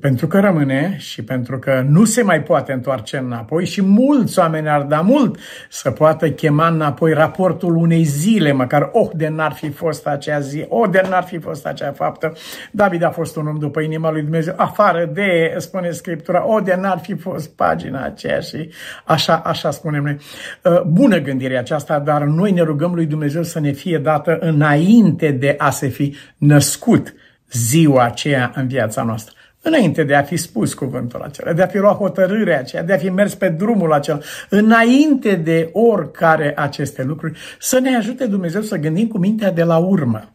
pentru 0.00 0.26
că 0.26 0.40
rămâne 0.40 0.96
și 0.98 1.24
pentru 1.24 1.58
că 1.58 1.84
nu 1.88 2.04
se 2.04 2.22
mai 2.22 2.42
poate 2.42 2.72
întoarce 2.72 3.16
înapoi 3.16 3.66
și 3.66 3.82
mulți 3.82 4.38
oameni 4.38 4.68
ar 4.68 4.82
da 4.82 5.00
mult 5.00 5.38
să 5.68 5.90
poată 5.90 6.30
chema 6.30 6.68
înapoi 6.68 7.12
raportul 7.12 7.76
unei 7.76 8.02
zile, 8.02 8.52
măcar, 8.52 8.88
oh, 8.92 9.08
de 9.12 9.28
n-ar 9.28 9.52
fi 9.52 9.70
fost 9.70 10.06
acea 10.06 10.40
zi, 10.40 10.64
oh, 10.68 10.90
de 10.90 11.02
n-ar 11.08 11.24
fi 11.24 11.38
fost 11.38 11.66
acea 11.66 11.92
faptă. 11.92 12.32
David 12.70 13.02
a 13.02 13.10
fost 13.10 13.36
un 13.36 13.46
om 13.46 13.58
după 13.58 13.80
inima 13.80 14.10
lui 14.10 14.22
Dumnezeu, 14.22 14.54
afară 14.56 15.10
de, 15.12 15.54
spune 15.58 15.90
Scriptura, 15.90 16.46
oh, 16.46 16.62
de 16.64 16.74
n-ar 16.80 16.98
fi 16.98 17.14
fost 17.14 17.50
pagina 17.50 18.02
aceea 18.04 18.40
și 18.40 18.70
așa, 19.04 19.36
așa 19.36 19.70
spunem 19.70 20.02
noi. 20.02 20.16
Uh, 20.62 20.82
bună 20.82 21.18
gândirea 21.18 21.58
aceasta, 21.58 21.98
dar 21.98 22.22
noi 22.22 22.50
ne 22.50 22.62
rugăm 22.62 22.94
lui 22.94 23.06
Dumnezeu 23.06 23.42
să 23.42 23.60
ne 23.60 23.70
fie 23.70 23.98
dată 23.98 24.38
înainte 24.40 25.30
de 25.30 25.54
a 25.58 25.70
se 25.70 25.88
fi 25.88 26.16
născut 26.36 27.14
ziua 27.52 28.04
aceea 28.04 28.52
în 28.54 28.66
viața 28.66 29.02
noastră. 29.02 29.34
Înainte 29.60 30.04
de 30.04 30.14
a 30.14 30.22
fi 30.22 30.36
spus 30.36 30.74
cuvântul 30.74 31.20
acela, 31.20 31.52
de 31.52 31.62
a 31.62 31.66
fi 31.66 31.78
luat 31.78 31.96
hotărârea 31.96 32.58
aceea, 32.58 32.82
de 32.82 32.92
a 32.92 32.96
fi 32.96 33.10
mers 33.10 33.34
pe 33.34 33.48
drumul 33.48 33.92
acela, 33.92 34.18
înainte 34.48 35.34
de 35.34 35.70
oricare 35.72 36.52
aceste 36.56 37.02
lucruri, 37.02 37.38
să 37.60 37.78
ne 37.78 37.96
ajute 37.96 38.26
Dumnezeu 38.26 38.62
să 38.62 38.76
gândim 38.76 39.06
cu 39.06 39.18
mintea 39.18 39.52
de 39.52 39.62
la 39.62 39.76
urmă. 39.76 40.30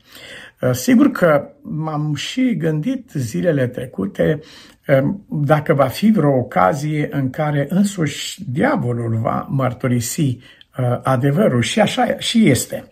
Uh, 0.61 0.71
sigur 0.71 1.11
că 1.11 1.49
m-am 1.61 2.15
și 2.15 2.55
gândit 2.57 3.09
zilele 3.13 3.67
trecute 3.67 4.39
um, 5.01 5.25
dacă 5.29 5.73
va 5.73 5.87
fi 5.87 6.11
vreo 6.11 6.37
ocazie 6.37 7.07
în 7.11 7.29
care 7.29 7.65
însuși 7.69 8.43
diavolul 8.51 9.19
va 9.21 9.47
mărturisi 9.49 10.21
uh, 10.21 10.60
adevărul 11.03 11.61
și 11.61 11.79
așa 11.79 12.15
și 12.17 12.49
este. 12.49 12.87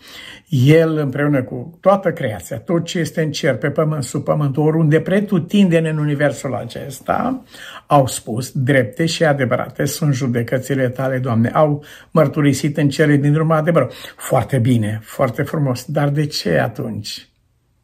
El 0.50 0.98
împreună 0.98 1.44
cu 1.44 1.78
toată 1.82 2.12
creația, 2.12 2.58
tot 2.58 2.86
ce 2.86 3.00
este 3.00 3.22
în 3.22 3.32
cer, 3.32 3.58
pe 3.58 3.70
pământ, 3.70 4.04
sub 4.04 4.24
pământ, 4.24 4.58
oriunde 4.58 5.02
pretutindeni 5.02 5.90
în 5.90 5.98
universul 5.98 6.56
acesta, 6.56 7.44
au 7.88 8.08
spus, 8.08 8.52
drepte 8.52 9.06
și 9.06 9.24
adevărate 9.24 9.86
sunt 9.86 10.14
judecățile 10.14 10.90
tale, 10.90 11.18
Doamne. 11.18 11.50
Au 11.50 11.84
mărturisit 12.12 12.78
în 12.78 12.90
cele 12.90 13.16
din 13.16 13.36
urmă 13.36 13.54
adevărul. 13.54 13.92
Foarte 14.16 14.58
bine, 14.58 15.00
foarte 15.04 15.44
frumos. 15.44 15.86
Dar 15.86 16.10
de 16.10 16.26
ce 16.26 16.58
atunci? 16.58 17.30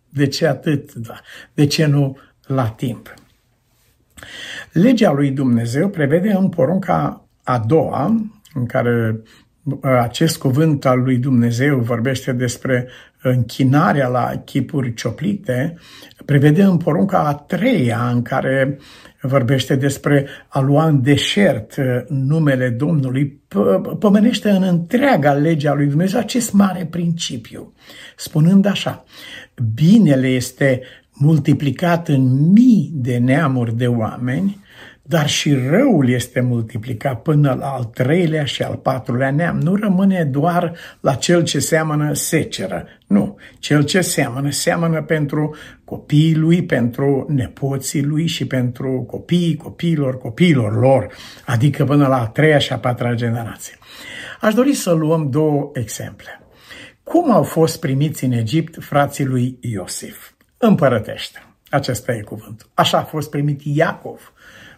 De 0.10 0.28
ce 0.28 0.48
atât? 0.48 0.94
Da. 0.94 1.20
De 1.54 1.66
ce 1.66 1.86
nu 1.86 2.18
la 2.46 2.68
timp? 2.68 3.14
Legea 4.72 5.12
lui 5.12 5.32
Dumnezeu 5.32 5.90
prevede 5.90 6.32
în 6.32 6.50
porunca 6.50 7.28
a 7.44 7.60
doua, 7.60 8.16
în 8.54 8.66
care 8.66 9.22
acest 9.82 10.38
cuvânt 10.38 10.86
al 10.86 11.00
lui 11.00 11.18
Dumnezeu 11.18 11.80
vorbește 11.80 12.32
despre 12.32 12.88
închinarea 13.22 14.08
la 14.08 14.42
chipuri 14.46 14.94
cioplite, 14.94 15.78
prevede 16.26 16.64
în 16.64 16.78
porunca 16.78 17.20
a 17.20 17.34
treia 17.34 18.10
în 18.14 18.22
care 18.22 18.78
vorbește 19.22 19.76
despre 19.76 20.28
a 20.48 20.60
lua 20.60 20.86
în 20.86 21.02
deșert 21.02 21.76
numele 22.10 22.70
Domnului, 22.70 23.42
pomenește 24.00 24.50
în 24.50 24.64
întreaga 24.64 25.34
legea 25.34 25.74
lui 25.74 25.86
Dumnezeu 25.86 26.20
acest 26.20 26.54
mare 26.54 26.86
principiu, 26.86 27.74
spunând 28.16 28.66
așa, 28.66 29.04
binele 29.74 30.28
este 30.28 30.82
multiplicat 31.14 32.08
în 32.08 32.52
mii 32.52 32.92
de 32.94 33.18
neamuri 33.18 33.78
de 33.78 33.88
oameni, 33.88 34.64
dar 35.08 35.30
și 35.30 35.54
răul 35.54 36.10
este 36.10 36.42
multiplicat 36.42 37.22
până 37.22 37.54
la 37.54 37.68
al 37.68 37.84
treilea 37.84 38.46
și 38.46 38.64
al 38.64 38.76
patrulea 38.76 39.32
neam. 39.32 39.60
Nu 39.60 39.76
rămâne 39.76 40.24
doar 40.24 40.74
la 41.00 41.14
cel 41.14 41.44
ce 41.44 41.60
seamănă 41.60 42.14
seceră. 42.14 42.86
Nu, 43.08 43.38
cel 43.60 43.84
ce 43.84 44.02
seamănă, 44.02 44.50
seamănă 44.50 45.02
pentru 45.02 45.56
copiii 45.84 46.36
lui, 46.36 46.64
pentru 46.64 47.26
nepoții 47.30 48.04
lui 48.04 48.28
și 48.28 48.48
pentru 48.48 49.06
copiii 49.08 49.56
copiilor 49.56 50.18
copiilor 50.18 50.80
lor, 50.80 51.08
adică 51.46 51.84
până 51.84 52.08
la 52.08 52.22
a 52.22 52.28
treia 52.28 52.58
și 52.58 52.74
a 52.74 52.78
patra 52.78 53.14
generație. 53.14 53.78
Aș 54.42 54.54
dori 54.54 54.74
să 54.74 54.92
luăm 54.92 55.30
două 55.30 55.70
exemple. 55.74 56.42
Cum 57.04 57.32
au 57.32 57.44
fost 57.44 57.80
primiți 57.80 58.24
în 58.24 58.32
Egipt 58.32 58.84
frații 58.84 59.26
lui 59.26 59.58
Iosif? 59.62 60.32
Împărătește. 60.58 61.44
Acesta 61.70 62.14
e 62.14 62.22
cuvântul. 62.22 62.70
Așa 62.74 62.98
a 62.98 63.04
fost 63.04 63.30
primit 63.30 63.62
Iacov 63.64 64.34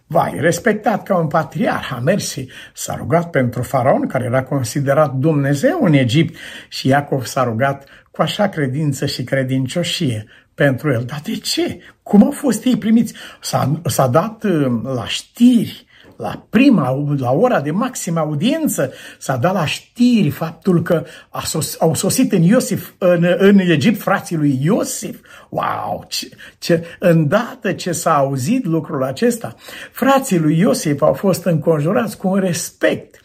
Vai, 0.09 0.37
respectat 0.39 1.03
ca 1.03 1.17
un 1.17 1.27
patriarh, 1.27 1.91
a 1.91 1.99
mers 1.99 2.35
s-a 2.73 2.95
rugat 2.95 3.29
pentru 3.29 3.61
faraon, 3.61 4.07
care 4.07 4.23
era 4.23 4.43
considerat 4.43 5.13
Dumnezeu 5.13 5.83
în 5.83 5.93
Egipt, 5.93 6.37
și 6.69 6.87
Iacov 6.87 7.25
s-a 7.25 7.43
rugat 7.43 7.87
cu 8.11 8.21
așa 8.21 8.49
credință 8.49 9.05
și 9.05 9.23
credincioșie 9.23 10.25
pentru 10.53 10.91
el. 10.91 11.03
Dar 11.03 11.19
de 11.23 11.35
ce? 11.35 11.79
Cum 12.03 12.23
au 12.23 12.31
fost 12.31 12.65
ei 12.65 12.77
primiți? 12.77 13.13
S-a, 13.41 13.81
s-a 13.85 14.07
dat 14.07 14.43
uh, 14.43 14.81
la 14.83 15.07
știri 15.07 15.86
la 16.17 16.45
prima, 16.49 17.05
la 17.17 17.31
ora 17.31 17.61
de 17.61 17.71
maximă 17.71 18.19
audiență, 18.19 18.93
s-a 19.19 19.35
dat 19.35 19.53
la 19.53 19.65
știri 19.65 20.29
faptul 20.29 20.81
că 20.81 21.05
a 21.29 21.41
sos, 21.41 21.75
au 21.79 21.93
sosit 21.93 22.31
în, 22.31 22.41
Iosif, 22.41 22.91
în, 22.97 23.35
în 23.37 23.59
Egipt 23.59 24.01
frații 24.01 24.35
lui 24.35 24.59
Iosif. 24.61 25.19
Wow! 25.49 26.05
Ce, 26.07 26.29
ce, 26.57 26.85
îndată 26.99 27.71
ce 27.71 27.91
s-a 27.91 28.15
auzit 28.15 28.65
lucrul 28.65 29.03
acesta, 29.03 29.55
frații 29.91 30.39
lui 30.39 30.59
Iosif 30.59 31.01
au 31.01 31.13
fost 31.13 31.45
înconjurați 31.45 32.17
cu 32.17 32.27
un 32.27 32.39
respect, 32.39 33.19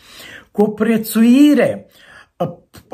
cu 0.51 0.63
o 0.63 0.69
prețuire, 0.69 1.87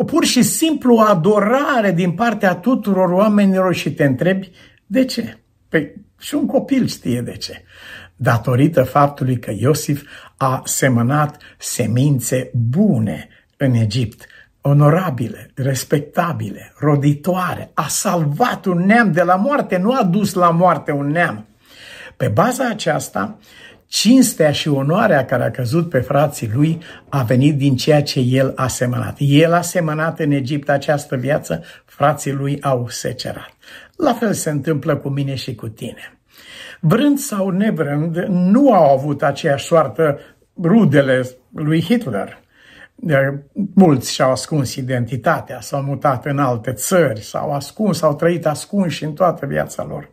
pur 0.07 0.25
și 0.25 0.43
simplu 0.43 0.95
o 0.95 1.01
adorare 1.01 1.93
din 1.93 2.13
partea 2.13 2.55
tuturor 2.55 3.11
oamenilor 3.11 3.75
și 3.75 3.93
te 3.93 4.05
întrebi 4.05 4.51
de 4.87 5.05
ce? 5.05 5.39
Păi 5.69 5.95
și 6.19 6.35
un 6.35 6.47
copil 6.47 6.87
știe 6.87 7.21
de 7.21 7.37
ce 7.37 7.63
datorită 8.21 8.83
faptului 8.83 9.39
că 9.39 9.53
Iosif 9.57 10.03
a 10.37 10.63
semănat 10.65 11.37
semințe 11.59 12.51
bune 12.53 13.29
în 13.57 13.75
Egipt, 13.75 14.27
onorabile, 14.61 15.51
respectabile, 15.55 16.73
roditoare, 16.79 17.71
a 17.75 17.87
salvat 17.89 18.65
un 18.65 18.79
neam 18.79 19.13
de 19.13 19.23
la 19.23 19.35
moarte, 19.35 19.77
nu 19.77 19.93
a 19.93 20.03
dus 20.03 20.33
la 20.33 20.51
moarte 20.51 20.93
un 20.93 21.07
neam. 21.07 21.47
Pe 22.17 22.29
baza 22.29 22.69
aceasta, 22.69 23.39
cinstea 23.87 24.53
și 24.53 24.69
onoarea 24.69 25.25
care 25.25 25.45
a 25.45 25.51
căzut 25.51 25.89
pe 25.89 26.01
frații 26.01 26.51
lui 26.55 26.79
a 27.09 27.23
venit 27.23 27.57
din 27.57 27.77
ceea 27.77 28.03
ce 28.03 28.21
el 28.21 28.53
a 28.57 28.67
semănat. 28.67 29.17
El 29.19 29.53
a 29.53 29.61
semănat 29.61 30.21
în 30.21 30.31
Egipt 30.31 30.69
această 30.69 31.17
viață, 31.17 31.63
frații 31.85 32.33
lui 32.33 32.61
au 32.61 32.89
secerat. 32.89 33.53
La 33.97 34.13
fel 34.13 34.33
se 34.33 34.51
întâmplă 34.51 34.97
cu 34.97 35.09
mine 35.09 35.35
și 35.35 35.55
cu 35.55 35.69
tine. 35.69 36.18
Vrând 36.81 37.19
sau 37.19 37.51
nevrând, 37.51 38.17
nu 38.29 38.73
au 38.73 38.93
avut 38.99 39.23
aceeași 39.23 39.65
soartă 39.65 40.19
rudele 40.63 41.29
lui 41.55 41.83
Hitler. 41.83 42.39
Mulți 43.75 44.13
și-au 44.13 44.31
ascuns 44.31 44.75
identitatea, 44.75 45.61
s-au 45.61 45.83
mutat 45.83 46.27
în 46.27 46.39
alte 46.39 46.73
țări, 46.73 47.23
s-au 47.23 47.53
ascuns, 47.53 48.03
au 48.03 48.15
trăit 48.15 48.47
ascunși 48.47 49.05
în 49.05 49.13
toată 49.13 49.47
viața 49.47 49.85
lor. 49.89 50.11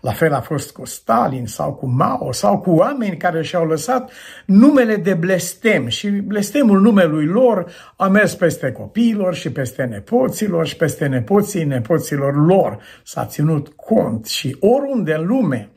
La 0.00 0.12
fel 0.12 0.32
a 0.32 0.40
fost 0.40 0.72
cu 0.72 0.84
Stalin 0.84 1.46
sau 1.46 1.74
cu 1.74 1.86
Mao 1.86 2.32
sau 2.32 2.58
cu 2.58 2.70
oameni 2.70 3.16
care 3.16 3.42
și-au 3.42 3.66
lăsat 3.66 4.10
numele 4.46 4.96
de 4.96 5.14
blestem 5.14 5.86
și 5.86 6.08
blestemul 6.08 6.80
numelui 6.80 7.26
lor 7.26 7.72
a 7.96 8.08
mers 8.08 8.34
peste 8.34 8.72
copiilor 8.72 9.34
și 9.34 9.52
peste 9.52 9.82
nepoților 9.82 10.66
și 10.66 10.76
peste 10.76 11.06
nepoții 11.06 11.64
nepoților 11.64 12.46
lor. 12.46 12.78
S-a 13.04 13.24
ținut 13.24 13.68
cont 13.68 14.26
și 14.26 14.56
oriunde 14.60 15.14
în 15.14 15.26
lume 15.26 15.70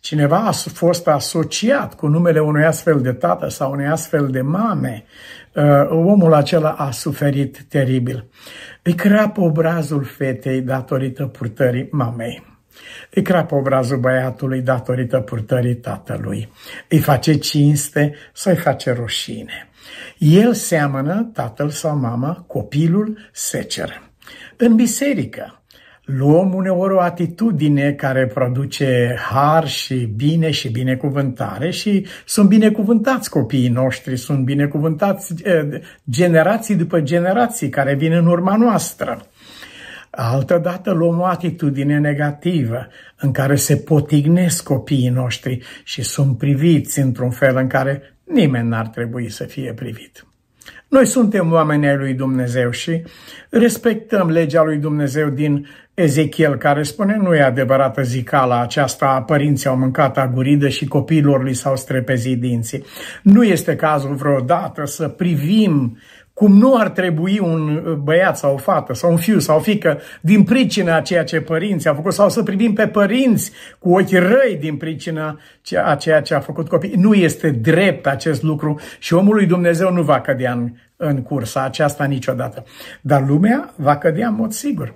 cineva 0.00 0.36
a 0.36 0.52
fost 0.52 1.06
asociat 1.06 1.94
cu 1.94 2.06
numele 2.06 2.40
unui 2.40 2.64
astfel 2.64 3.00
de 3.00 3.12
tată 3.12 3.48
sau 3.48 3.72
unei 3.72 3.86
astfel 3.86 4.28
de 4.28 4.40
mame, 4.40 5.04
uh, 5.54 5.64
omul 5.88 6.34
acela 6.34 6.70
a 6.70 6.90
suferit 6.90 7.64
teribil. 7.68 8.28
Îi 8.82 8.94
crapă 8.94 9.40
obrazul 9.40 10.04
fetei 10.04 10.60
datorită 10.60 11.26
purtării 11.26 11.88
mamei. 11.90 12.48
Îi 13.10 13.22
crapă 13.22 13.54
obrazul 13.54 13.98
băiatului 13.98 14.60
datorită 14.60 15.20
purtării 15.20 15.74
tatălui. 15.74 16.52
Îi 16.88 16.98
face 16.98 17.38
cinste 17.38 18.14
sau 18.32 18.52
îi 18.52 18.58
face 18.58 18.92
rușine. 18.92 19.68
El 20.18 20.54
seamănă, 20.54 21.30
tatăl 21.32 21.68
sau 21.68 21.96
mama, 21.96 22.44
copilul 22.46 23.18
seceră. 23.32 24.02
În 24.56 24.74
biserică, 24.74 25.59
luăm 26.18 26.54
uneori 26.54 26.94
o 26.94 27.00
atitudine 27.00 27.92
care 27.92 28.26
produce 28.26 29.16
har 29.30 29.68
și 29.68 29.94
bine 30.16 30.50
și 30.50 30.68
binecuvântare 30.68 31.70
și 31.70 32.06
sunt 32.24 32.48
binecuvântați 32.48 33.30
copiii 33.30 33.68
noștri, 33.68 34.16
sunt 34.16 34.44
binecuvântați 34.44 35.34
eh, 35.42 35.68
generații 36.10 36.74
după 36.74 37.00
generații 37.00 37.68
care 37.68 37.94
vin 37.94 38.12
în 38.12 38.26
urma 38.26 38.56
noastră. 38.56 39.26
Altădată 40.10 40.90
luăm 40.90 41.18
o 41.18 41.24
atitudine 41.24 41.98
negativă 41.98 42.86
în 43.16 43.32
care 43.32 43.54
se 43.54 43.76
potignesc 43.76 44.64
copiii 44.64 45.08
noștri 45.08 45.62
și 45.84 46.02
sunt 46.02 46.38
priviți 46.38 46.98
într-un 46.98 47.30
fel 47.30 47.56
în 47.56 47.66
care 47.66 48.16
nimeni 48.24 48.68
n-ar 48.68 48.86
trebui 48.86 49.30
să 49.30 49.44
fie 49.44 49.72
privit. 49.72 50.24
Noi 50.90 51.06
suntem 51.06 51.52
oameni 51.52 51.88
ai 51.88 51.96
lui 51.96 52.14
Dumnezeu 52.14 52.70
și 52.70 53.02
respectăm 53.50 54.30
legea 54.30 54.62
lui 54.62 54.76
Dumnezeu 54.76 55.28
din 55.28 55.66
Ezechiel, 55.94 56.56
care 56.56 56.82
spune 56.82 57.16
nu 57.22 57.34
e 57.34 57.42
adevărată 57.42 58.02
zicala 58.02 58.60
aceasta, 58.60 59.22
părinții 59.22 59.68
au 59.68 59.76
mâncat 59.76 60.18
aguridă 60.18 60.68
și 60.68 60.86
copiilor 60.86 61.44
li 61.44 61.54
s-au 61.54 61.76
strepezit 61.76 62.40
dinții. 62.40 62.84
Nu 63.22 63.44
este 63.44 63.76
cazul 63.76 64.14
vreodată 64.14 64.84
să 64.86 65.08
privim 65.08 65.98
cum 66.40 66.56
nu 66.56 66.76
ar 66.76 66.88
trebui 66.88 67.38
un 67.38 67.82
băiat 68.02 68.38
sau 68.38 68.54
o 68.54 68.56
fată 68.56 68.94
sau 68.94 69.10
un 69.10 69.16
fiu 69.16 69.38
sau 69.38 69.56
o 69.56 69.60
fică 69.60 70.00
din 70.20 70.42
pricina 70.42 70.96
a 70.96 71.00
ceea 71.00 71.24
ce 71.24 71.40
părinții 71.40 71.88
au 71.88 71.94
făcut 71.94 72.12
sau 72.12 72.28
să 72.28 72.42
privim 72.42 72.72
pe 72.72 72.86
părinți 72.86 73.52
cu 73.78 73.92
ochi 73.92 74.12
răi 74.12 74.56
din 74.60 74.76
pricina 74.76 75.40
a 75.84 75.94
ceea 75.94 76.20
ce 76.20 76.34
a 76.34 76.40
făcut 76.40 76.68
copii. 76.68 76.92
Nu 76.96 77.14
este 77.14 77.50
drept 77.50 78.06
acest 78.06 78.42
lucru 78.42 78.80
și 78.98 79.14
omul 79.14 79.34
lui 79.34 79.46
Dumnezeu 79.46 79.92
nu 79.92 80.02
va 80.02 80.20
cădea 80.20 80.52
în, 80.52 80.70
în 81.02 81.22
cursa 81.22 81.64
aceasta 81.64 82.04
niciodată. 82.04 82.64
Dar 83.00 83.24
lumea 83.26 83.72
va 83.76 83.96
cădea 83.96 84.28
în 84.28 84.34
mod 84.34 84.52
sigur. 84.52 84.94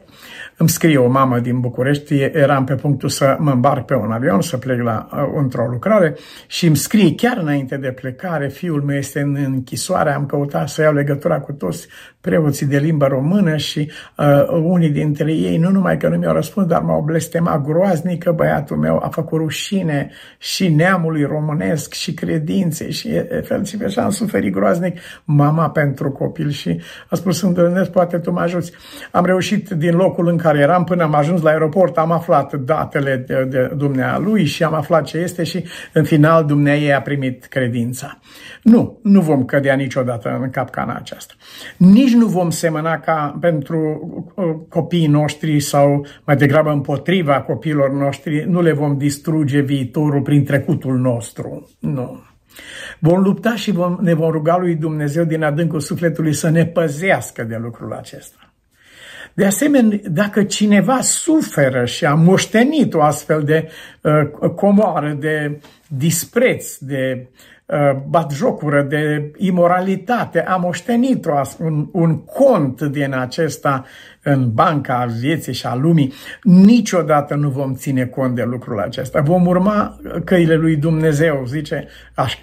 Îmi 0.57 0.69
scrie 0.69 0.99
o 0.99 1.09
mamă 1.09 1.39
din 1.39 1.61
București, 1.61 2.15
eram 2.15 2.65
pe 2.65 2.75
punctul 2.75 3.09
să 3.09 3.37
mă 3.39 3.51
îmbarc 3.51 3.85
pe 3.85 3.95
un 3.95 4.13
avion, 4.13 4.41
să 4.41 4.57
plec 4.57 4.83
la 4.83 5.09
uh, 5.13 5.19
într-o 5.37 5.67
lucrare 5.67 6.17
și 6.47 6.67
îmi 6.67 6.77
scrie 6.77 7.15
chiar 7.15 7.37
înainte 7.37 7.77
de 7.77 7.93
plecare, 7.93 8.49
fiul 8.49 8.83
meu 8.83 8.97
este 8.97 9.21
în 9.21 9.35
închisoare, 9.35 10.13
am 10.13 10.27
căutat 10.27 10.69
să 10.69 10.83
iau 10.83 10.93
legătura 10.93 11.41
cu 11.41 11.53
toți 11.53 11.89
preoții 12.25 12.67
de 12.67 12.79
limbă 12.79 13.07
română 13.07 13.57
și 13.57 13.91
uh, 14.17 14.49
unii 14.63 14.91
dintre 14.91 15.33
ei, 15.33 15.57
nu 15.57 15.71
numai 15.71 15.97
că 15.97 16.09
nu 16.09 16.17
mi-au 16.17 16.35
răspuns, 16.35 16.67
dar 16.67 16.81
m-au 16.81 17.03
blestemat 17.03 17.65
groaznic 17.65 18.23
că 18.23 18.33
băiatul 18.33 18.77
meu 18.77 19.01
a 19.03 19.09
făcut 19.09 19.39
rușine 19.39 20.11
și 20.39 20.69
neamului 20.69 21.23
românesc 21.25 21.93
și 21.93 22.15
credinței 22.15 22.93
și 22.93 23.09
efectiv 23.09 23.81
așa 23.85 24.03
am 24.03 24.11
suferit 24.11 24.53
groaznic 24.53 24.99
mama 25.25 25.71
pentru 25.71 26.11
copil 26.13 26.51
și 26.51 26.81
a 27.11 27.17
spus, 27.17 27.43
îndrăznesc, 27.43 27.91
poate 27.91 28.19
tu 28.19 28.33
mă 28.33 28.41
ajuți. 28.41 28.73
Am 29.11 29.25
reușit 29.25 29.69
din 29.69 29.95
locul 29.95 30.29
în 30.29 30.37
care 30.37 30.59
eram 30.59 30.85
până 30.85 31.03
am 31.03 31.15
ajuns 31.15 31.43
la 31.43 31.51
aeroport, 31.51 31.97
am 31.97 32.11
aflat 32.11 32.55
datele 32.55 33.25
de, 33.27 33.47
de 33.51 33.73
dumnealui 33.77 34.45
și 34.45 34.63
am 34.63 34.75
aflat 34.75 35.05
ce 35.05 35.19
este 35.19 35.45
și 35.45 35.65
în 35.93 36.05
final 36.05 36.45
dumneai 36.45 36.91
a 36.91 37.01
primit 37.01 37.45
credința. 37.45 38.19
Nu, 38.63 38.99
nu 39.03 39.21
vom 39.21 39.45
cădea 39.45 39.75
niciodată 39.75 40.39
în 40.43 40.51
capcana 40.51 40.95
aceasta. 40.95 41.35
Nici 41.77 42.14
nu 42.15 42.27
vom 42.27 42.51
semăna 42.51 42.99
ca 42.99 43.37
pentru 43.41 43.79
uh, 44.35 44.45
copiii 44.69 45.07
noștri 45.07 45.61
sau 45.61 46.07
mai 46.25 46.37
degrabă 46.37 46.71
împotriva 46.71 47.41
copiilor 47.41 47.91
noștri, 47.93 48.45
nu 48.49 48.63
le 48.63 48.73
vom 48.73 48.99
distruge 48.99 49.61
viitorul 49.61 50.23
prin 50.23 50.45
trecutul 50.45 50.99
nostru. 50.99 51.71
Nu. 51.79 52.23
Vom 52.99 53.23
lupta 53.23 53.55
și 53.55 53.71
vom, 53.71 53.99
ne 54.01 54.15
vom 54.15 54.31
ruga 54.31 54.57
lui 54.59 54.75
Dumnezeu 54.75 55.25
din 55.25 55.43
adâncul 55.43 55.81
sufletului 55.81 56.33
să 56.33 56.49
ne 56.49 56.67
păzească 56.67 57.43
de 57.43 57.57
lucrul 57.63 57.93
acesta. 57.93 58.39
De 59.35 59.45
asemenea, 59.45 59.99
dacă 60.11 60.43
cineva 60.43 61.01
suferă 61.01 61.85
și 61.85 62.05
a 62.05 62.15
moștenit 62.15 62.95
o 62.95 63.03
astfel 63.03 63.43
de 63.43 63.69
uh, 64.01 64.51
comoară, 64.55 65.17
de 65.21 65.61
dispreț, 65.89 66.77
de 66.77 67.17
uh, 67.21 67.54
batjocură, 68.09 68.83
de 68.83 69.33
imoralitate, 69.37 70.43
a 70.43 70.57
moștenit 70.57 71.27
un, 71.59 71.89
un 71.93 72.25
cont 72.25 72.83
din 72.83 73.15
acesta 73.15 73.85
în 74.25 74.53
banca 74.53 75.07
vieții 75.21 75.53
și 75.53 75.67
a 75.67 75.75
lumii, 75.75 76.13
niciodată 76.43 77.35
nu 77.35 77.49
vom 77.49 77.75
ține 77.75 78.05
cont 78.05 78.35
de 78.35 78.43
lucrul 78.43 78.81
acesta. 78.81 79.21
Vom 79.21 79.47
urma 79.47 80.01
căile 80.25 80.55
lui 80.55 80.77
Dumnezeu, 80.77 81.45
zice, 81.47 81.87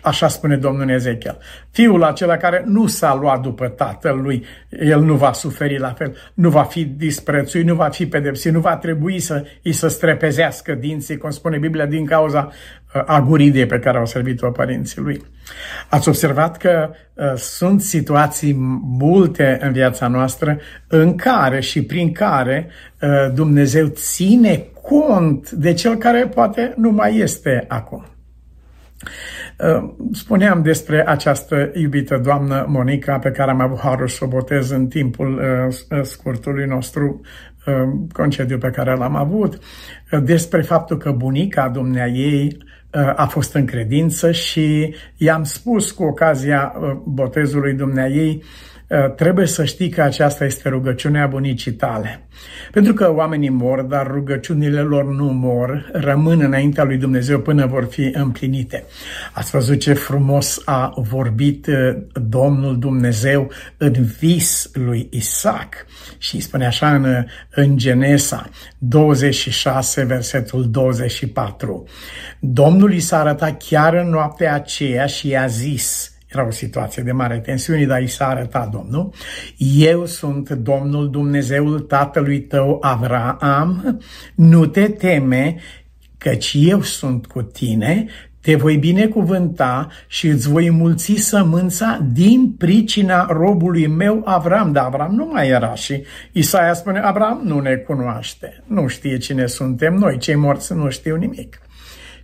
așa 0.02 0.28
spune 0.28 0.56
Domnul 0.56 0.90
Ezechiel. 0.90 1.38
Fiul 1.72 2.04
acela 2.04 2.38
care 2.38 2.64
nu 2.68 2.88
s-a 2.88 3.16
luat 3.16 3.42
după 3.42 3.68
tatăl 3.68 4.22
lui, 4.22 4.46
el 4.70 5.02
nu 5.02 5.16
va 5.16 5.32
suferi 5.32 5.80
la 5.80 5.90
fel, 5.90 6.16
nu 6.34 6.50
va 6.50 6.64
fi 6.64 6.86
disprețuit, 6.86 7.66
nu 7.66 7.76
va 7.76 7.90
fi 7.90 8.06
pedepsit, 8.06 8.54
nu 8.54 8.60
va 8.60 8.76
trebui 8.76 9.20
să 9.20 9.46
îi 9.64 9.72
să 9.72 9.88
strepezească 9.88 10.74
dinții, 10.74 11.18
cum 11.18 11.30
spune 11.30 11.58
Biblia, 11.58 11.86
din 11.86 12.06
cauza 12.06 12.52
uh, 12.96 13.02
aguridei 13.06 13.66
pe 13.66 13.80
care 13.80 13.98
au 13.98 14.06
servit-o 14.06 14.52
părinții 14.52 15.02
lui. 15.02 15.22
Ați 15.90 16.08
observat 16.08 16.58
că 16.58 16.90
uh, 17.14 17.34
sunt 17.36 17.82
situații 17.82 18.54
multe 18.82 19.58
în 19.62 19.72
viața 19.72 20.08
noastră 20.08 20.60
în 20.88 21.16
care 21.16 21.60
și 21.60 21.84
prin 21.84 22.12
care 22.12 22.68
uh, 23.02 23.34
Dumnezeu 23.34 23.88
ține 23.88 24.66
cont 24.82 25.52
de 25.52 25.74
cel 25.74 25.96
care 25.96 26.28
poate 26.28 26.74
nu 26.78 26.92
mai 26.92 27.18
este 27.18 27.66
acum. 27.68 28.06
Uh, 29.58 29.90
spuneam 30.12 30.62
despre 30.62 31.08
această 31.08 31.72
iubită 31.74 32.18
doamnă 32.24 32.66
Monica 32.68 33.20
pe 33.20 33.32
care 33.32 33.52
am 33.52 33.62
avut 33.62 33.80
harul 33.80 34.08
să 34.08 34.24
o 34.24 34.28
botez 34.28 34.70
în 34.70 34.88
timpul 34.88 35.42
uh, 35.90 36.04
scurtului 36.04 36.66
nostru 36.66 37.22
concediu 38.14 38.58
pe 38.58 38.70
care 38.70 38.96
l-am 38.96 39.16
avut, 39.16 39.60
despre 40.24 40.62
faptul 40.62 40.98
că 40.98 41.12
bunica 41.12 41.70
dumnea 41.70 42.08
ei 42.08 42.58
a 43.16 43.26
fost 43.26 43.54
în 43.54 43.66
credință 43.66 44.32
și 44.32 44.96
i-am 45.18 45.44
spus 45.44 45.92
cu 45.92 46.04
ocazia 46.04 46.74
botezului 47.06 47.74
dumnea 47.74 48.08
ei 48.08 48.44
Eh, 48.44 48.71
trebuie 49.16 49.48
să 49.48 49.66
știi 49.66 49.90
că 49.90 50.02
aceasta 50.02 50.46
este 50.46 50.70
rugăciunea 50.70 51.28
bunicii 51.28 51.72
tale. 51.72 52.26
Pentru 52.72 52.94
că 52.94 53.14
oamenii 53.14 53.50
mor, 53.50 53.82
dar 53.82 54.08
rugăciunile 54.08 54.82
lor 54.82 55.06
nu 55.06 55.26
mor, 55.26 55.90
rămân 55.94 56.42
înaintea 56.42 56.84
lui 56.84 56.98
Dumnezeu 56.98 57.40
până 57.40 57.66
vor 57.66 57.86
fi 57.86 58.12
împlinite. 58.14 58.84
Ați 59.34 59.52
văzut 59.52 59.80
ce 59.80 59.94
frumos 59.94 60.62
a 60.66 60.94
vorbit 60.96 61.68
eh, 61.68 61.98
Domnul 62.14 62.80
Dumnezeu 62.80 63.52
în 63.78 63.92
vis 64.20 64.70
lui 64.74 65.08
Isaac 65.12 65.86
și 66.18 66.40
spune 66.40 66.66
așa 66.66 66.96
în, 66.96 67.26
în 67.50 67.78
Genesa 67.78 68.50
26, 68.78 70.04
versetul 70.04 70.70
24. 70.72 71.88
Domnul 72.40 72.94
i 72.94 73.00
s-a 73.00 73.20
arătat 73.20 73.64
chiar 73.68 73.94
în 73.94 74.10
noaptea 74.10 74.54
aceea 74.54 75.06
și 75.06 75.28
i-a 75.28 75.48
zis, 75.48 76.12
era 76.32 76.48
o 76.48 76.52
situație 76.52 77.04
de 77.04 77.12
mare 77.12 77.40
tensiune, 77.40 77.86
dar 77.86 78.02
i 78.02 78.08
s-a 78.08 78.28
arătat 78.28 78.70
Domnul. 78.70 79.14
Eu 79.78 80.06
sunt 80.06 80.50
Domnul 80.50 81.10
Dumnezeul 81.10 81.80
tatălui 81.80 82.42
tău 82.42 82.78
Avraam, 82.82 84.00
nu 84.36 84.66
te 84.66 84.88
teme, 84.88 85.56
căci 86.18 86.56
eu 86.60 86.82
sunt 86.82 87.28
cu 87.28 87.42
tine 87.42 88.06
te 88.42 88.56
voi 88.56 88.78
binecuvânta 88.78 89.88
și 90.08 90.28
îți 90.28 90.50
voi 90.50 90.70
mulți 90.70 91.14
sămânța 91.16 92.00
din 92.12 92.54
pricina 92.58 93.26
robului 93.30 93.88
meu 93.88 94.22
Avram. 94.26 94.72
Dar 94.72 94.86
Avram 94.86 95.16
nu 95.16 95.26
mai 95.26 95.50
era 95.50 95.76
și 95.76 96.04
Isaia 96.32 96.74
spune, 96.74 97.00
Avram 97.00 97.42
nu 97.44 97.60
ne 97.60 97.76
cunoaște, 97.76 98.64
nu 98.68 98.88
știe 98.88 99.18
cine 99.18 99.46
suntem 99.46 99.94
noi, 99.94 100.18
cei 100.18 100.36
morți 100.36 100.74
nu 100.74 100.90
știu 100.90 101.16
nimic. 101.16 101.62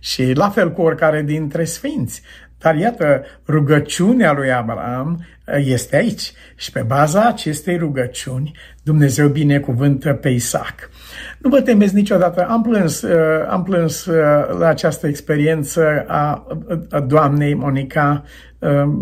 Și 0.00 0.32
la 0.32 0.48
fel 0.48 0.72
cu 0.72 0.82
oricare 0.82 1.22
dintre 1.22 1.64
sfinți. 1.64 2.22
Dar 2.58 2.76
iată, 2.76 3.24
rugăciunea 3.48 4.32
lui 4.32 4.52
Abraham 4.52 5.26
uh, 5.46 5.54
este 5.64 5.96
aici 5.96 6.32
și 6.56 6.72
pe 6.72 6.82
baza 6.86 7.26
acestei 7.26 7.76
rugăciuni 7.76 8.52
Dumnezeu 8.82 9.28
binecuvântă 9.28 10.12
pe 10.12 10.28
Isaac. 10.28 10.90
Nu 11.38 11.50
vă 11.50 11.60
temeți 11.60 11.94
niciodată. 11.94 12.46
Am 12.48 12.62
plâns, 12.62 13.02
uh, 13.02 13.46
am 13.48 13.62
plâns 13.62 14.04
uh, 14.04 14.58
la 14.58 14.66
această 14.66 15.06
experiență 15.06 16.04
a, 16.06 16.46
a 16.90 17.00
doamnei 17.00 17.54
Monica, 17.54 18.24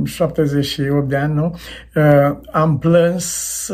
78 0.04 1.08
de 1.08 1.16
ani, 1.16 1.34
nu? 1.34 1.58
Am 2.50 2.78
plâns 2.78 3.70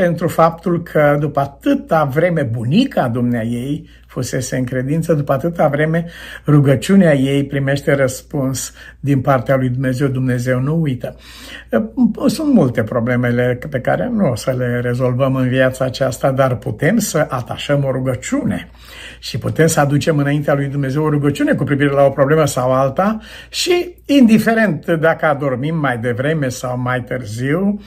pentru 0.00 0.28
faptul 0.28 0.82
că 0.82 1.16
după 1.18 1.40
atâta 1.40 2.04
vreme 2.04 2.42
bunica 2.42 3.08
dumnea 3.08 3.42
ei 3.42 3.88
fusese 4.06 4.56
în 4.56 4.64
credință, 4.64 5.14
după 5.14 5.32
atâta 5.32 5.68
vreme 5.68 6.04
rugăciunea 6.46 7.14
ei 7.14 7.44
primește 7.44 7.94
răspuns 7.94 8.72
din 9.00 9.20
partea 9.20 9.56
lui 9.56 9.68
Dumnezeu, 9.68 10.08
Dumnezeu 10.08 10.60
nu 10.60 10.80
uită. 10.80 11.16
Sunt 12.26 12.52
multe 12.52 12.82
problemele 12.82 13.58
pe 13.70 13.80
care 13.80 14.10
nu 14.12 14.30
o 14.30 14.34
să 14.34 14.54
le 14.58 14.80
rezolvăm 14.80 15.34
în 15.34 15.48
viața 15.48 15.84
aceasta, 15.84 16.30
dar 16.30 16.56
putem 16.56 16.98
să 16.98 17.26
atașăm 17.28 17.84
o 17.84 17.90
rugăciune 17.90 18.68
și 19.18 19.38
putem 19.38 19.66
să 19.66 19.80
aducem 19.80 20.18
înaintea 20.18 20.54
lui 20.54 20.66
Dumnezeu 20.66 21.04
o 21.04 21.10
rugăciune 21.10 21.52
cu 21.52 21.64
privire 21.64 21.90
la 21.90 22.04
o 22.04 22.10
problemă 22.10 22.44
sau 22.44 22.72
alta 22.72 23.18
și, 23.48 23.94
indiferent 24.06 24.86
dacă 24.86 25.26
adormim 25.26 25.78
mai 25.78 25.98
devreme 25.98 26.48
sau 26.48 26.78
mai 26.78 27.02
târziu, 27.02 27.80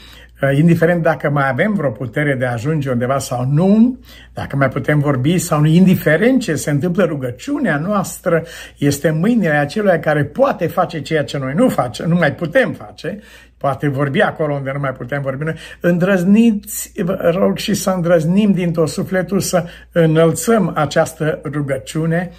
indiferent 0.52 1.02
dacă 1.04 1.30
mai 1.30 1.50
avem 1.50 1.74
vreo 1.74 1.90
putere 1.90 2.36
de 2.36 2.46
a 2.46 2.52
ajunge 2.52 2.90
undeva 2.90 3.20
sau 3.20 3.46
nu, 3.46 4.00
dacă 4.34 4.56
mai 4.56 4.70
putem 4.70 5.00
vorbi 5.00 5.38
sau 5.38 5.60
nu, 5.60 5.66
indiferent 5.66 6.42
ce 6.42 6.56
se 6.56 6.70
întâmplă, 6.70 7.04
rugăciunea 7.04 7.78
noastră 7.78 8.44
este 8.78 9.08
în 9.08 9.20
mâinile 9.20 9.50
acelui 9.50 10.00
care 10.00 10.24
poate 10.24 10.68
face 10.68 11.02
ceea 11.02 11.24
ce 11.24 11.38
noi 11.38 11.54
nu 11.56 11.70
facem, 11.70 12.10
nu 12.10 12.16
mai 12.16 12.34
putem 12.34 12.72
face, 12.72 13.20
poate 13.58 13.88
vorbi 13.88 14.22
acolo 14.22 14.54
unde 14.54 14.72
nu 14.74 14.80
mai 14.80 14.92
putem 14.92 15.22
vorbi 15.22 15.44
noi. 15.44 15.56
Îndrăzniți, 15.80 16.92
vă 17.04 17.32
rog 17.36 17.58
și 17.58 17.74
să 17.74 17.90
îndrăznim 17.90 18.52
din 18.52 18.72
tot 18.72 18.90
sufletul 18.90 19.40
să 19.40 19.66
înălțăm 19.92 20.72
această 20.76 21.42
rugăciune 21.44 22.30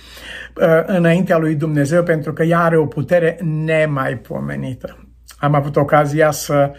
uh, 0.57 0.67
înaintea 0.87 1.39
lui 1.39 1.55
Dumnezeu 1.55 2.03
pentru 2.03 2.33
că 2.33 2.43
ea 2.43 2.61
are 2.61 2.77
o 2.77 2.87
putere 2.87 3.39
nemaipomenită. 3.65 4.99
Am 5.39 5.55
avut 5.55 5.77
ocazia 5.77 6.31
să 6.31 6.71
Uh, 6.73 6.79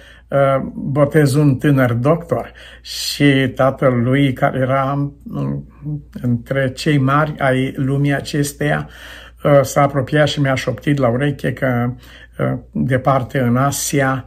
botez 0.74 1.34
un 1.34 1.56
tânăr 1.56 1.94
doctor 1.94 2.52
și 2.82 3.52
tatăl 3.56 3.94
lui, 3.94 4.34
care 4.34 4.60
era 4.60 5.12
între 6.22 6.72
cei 6.72 6.98
mari 6.98 7.40
ai 7.40 7.74
lumii 7.76 8.14
acesteia, 8.14 8.90
uh, 9.44 9.62
s-a 9.62 9.82
apropiat 9.82 10.28
și 10.28 10.42
mi-a 10.42 10.56
șoptit 10.56 10.98
la 10.98 11.10
ureche 11.10 11.54
că 11.54 11.94
uh, 12.40 12.60
departe 12.72 13.40
în 13.40 13.58
Asia, 13.58 14.26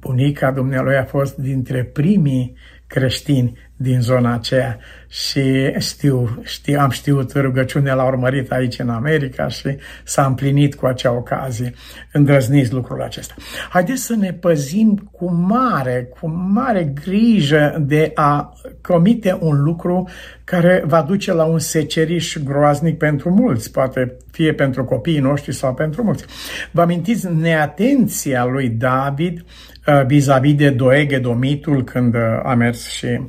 bunica 0.00 0.50
dumnealui 0.50 0.96
a 0.96 1.04
fost 1.04 1.36
dintre 1.36 1.84
primii 1.84 2.56
creștini 2.86 3.58
din 3.76 4.00
zona 4.00 4.34
aceea 4.34 4.78
și 5.12 5.72
știu, 5.78 6.42
știu, 6.42 6.80
am 6.80 6.90
știut 6.90 7.32
rugăciunea 7.32 7.94
la 7.94 8.04
urmărit 8.04 8.52
aici 8.52 8.78
în 8.78 8.88
America 8.88 9.48
și 9.48 9.76
s-a 10.04 10.26
împlinit 10.26 10.74
cu 10.74 10.86
acea 10.86 11.12
ocazie. 11.12 11.74
Îndrăzniți 12.12 12.72
lucrul 12.72 13.02
acesta. 13.02 13.34
Haideți 13.68 14.02
să 14.02 14.14
ne 14.14 14.32
păzim 14.32 15.10
cu 15.10 15.30
mare, 15.32 16.08
cu 16.20 16.28
mare 16.28 16.92
grijă 17.04 17.76
de 17.80 18.10
a 18.14 18.52
comite 18.80 19.38
un 19.40 19.62
lucru 19.62 20.08
care 20.44 20.82
va 20.86 21.02
duce 21.02 21.32
la 21.32 21.44
un 21.44 21.58
seceriș 21.58 22.36
groaznic 22.44 22.98
pentru 22.98 23.30
mulți, 23.30 23.70
poate 23.70 24.16
fie 24.30 24.52
pentru 24.52 24.84
copiii 24.84 25.18
noștri 25.18 25.54
sau 25.54 25.74
pentru 25.74 26.02
mulți. 26.02 26.24
Vă 26.70 26.80
amintiți 26.80 27.26
neatenția 27.32 28.44
lui 28.44 28.68
David 28.68 29.44
uh, 29.86 30.06
vis-a-vis 30.06 30.54
de 30.54 30.70
Doeg 30.70 31.12
Edomitul 31.12 31.84
când 31.84 32.14
uh, 32.14 32.20
a 32.42 32.54
mers 32.54 32.90
și 32.90 33.06
uh, 33.06 33.28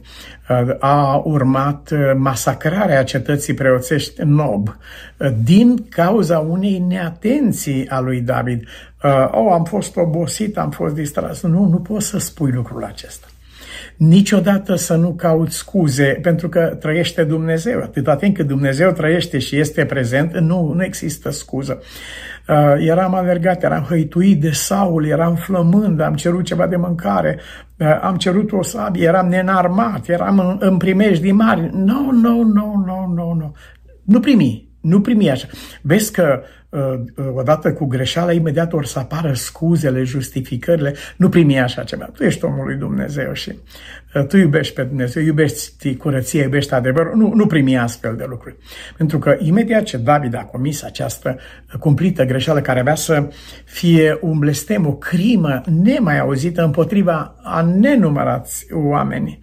a 0.80 1.22
urmat 1.24 1.94
masacrarea 2.18 3.04
cetății 3.04 3.54
preoțești 3.54 4.22
Nob 4.24 4.76
din 5.44 5.86
cauza 5.90 6.40
unei 6.40 6.80
neatenții 6.80 7.88
a 7.90 8.00
lui 8.00 8.22
David. 8.22 8.68
Oh, 9.32 9.52
am 9.52 9.64
fost 9.64 9.96
obosit, 9.98 10.58
am 10.58 10.72
fost 10.72 10.94
distras. 10.94 11.42
Nu, 11.42 11.66
nu 11.66 11.78
poți 11.78 12.08
să 12.08 12.18
spui 12.18 12.52
lucrul 12.52 12.84
acesta 12.84 13.28
niciodată 14.08 14.76
să 14.76 14.96
nu 14.96 15.14
cauți 15.14 15.56
scuze, 15.56 16.20
pentru 16.22 16.50
că 16.50 16.78
trăiește 16.80 17.24
Dumnezeu. 17.24 17.80
Atâta 17.80 18.16
timp 18.16 18.36
cât 18.36 18.48
Dumnezeu 18.48 18.92
trăiește 18.92 19.40
și 19.40 19.58
este 19.58 19.86
prezent, 19.86 20.38
nu, 20.38 20.74
nu 20.74 20.84
există 20.84 21.32
scuză. 21.32 21.82
Uh, 22.48 22.56
eram 22.80 23.14
alergat, 23.14 23.64
eram 23.64 23.84
hăituit 23.84 24.42
de 24.42 24.52
Saul, 24.52 25.06
eram 25.06 25.36
flămând, 25.36 26.02
am 26.02 26.16
cerut 26.16 26.44
ceva 26.44 26.68
de 26.68 26.76
mâncare, 26.76 27.40
uh, 27.78 28.00
am 28.02 28.16
cerut 28.16 28.52
o 28.52 28.64
sabie, 28.64 29.06
eram 29.06 29.28
nenarmat, 29.28 30.08
eram 30.08 30.40
în, 30.40 30.58
în 30.60 30.78
primești 30.78 31.32
mari. 31.32 31.70
Nu, 31.74 32.12
nu, 32.12 32.42
nu, 32.42 32.84
nu, 32.86 33.14
nu, 33.16 33.34
nu. 33.34 33.56
Nu 34.04 34.20
primi, 34.20 34.70
nu 34.82 35.02
primi 35.02 35.32
așa. 35.32 35.48
Vezi 35.82 36.12
că 36.12 36.40
uh, 36.40 36.63
odată 37.34 37.74
cu 37.74 37.86
greșeala, 37.86 38.32
imediat 38.32 38.74
or 38.74 38.86
să 38.86 39.00
apară 39.00 39.34
scuzele, 39.34 40.04
justificările. 40.04 40.94
Nu 41.18 41.30
primi 41.30 41.60
așa 41.60 41.84
ceva. 41.84 42.06
Tu 42.06 42.24
ești 42.24 42.46
omul 42.46 42.66
lui 42.66 42.76
Dumnezeu 42.76 43.34
și 43.34 43.52
uh, 44.16 44.26
tu 44.26 44.38
iubești 44.38 44.74
pe 44.74 44.84
Dumnezeu, 44.84 45.24
iubești 45.24 45.96
curăție, 45.96 46.42
iubești 46.42 46.74
adevărul. 46.74 47.16
Nu, 47.16 47.34
nu 47.34 47.48
primi 47.48 47.78
astfel 47.78 48.16
de 48.16 48.26
lucruri. 48.28 48.56
Pentru 48.98 49.20
că 49.20 49.36
imediat 49.40 49.84
ce 49.84 49.98
David 49.98 50.36
a 50.36 50.44
comis 50.44 50.84
această 50.84 51.40
cumplită 51.80 52.26
greșeală 52.26 52.62
care 52.62 52.80
avea 52.80 52.96
să 52.96 53.28
fie 53.66 54.18
un 54.22 54.40
blestem, 54.40 54.88
o 54.88 54.94
crimă 54.94 55.62
nemai 55.66 56.20
auzită 56.20 56.64
împotriva 56.64 57.36
a 57.44 57.62
nenumărați 57.62 58.66
oameni, 58.72 59.40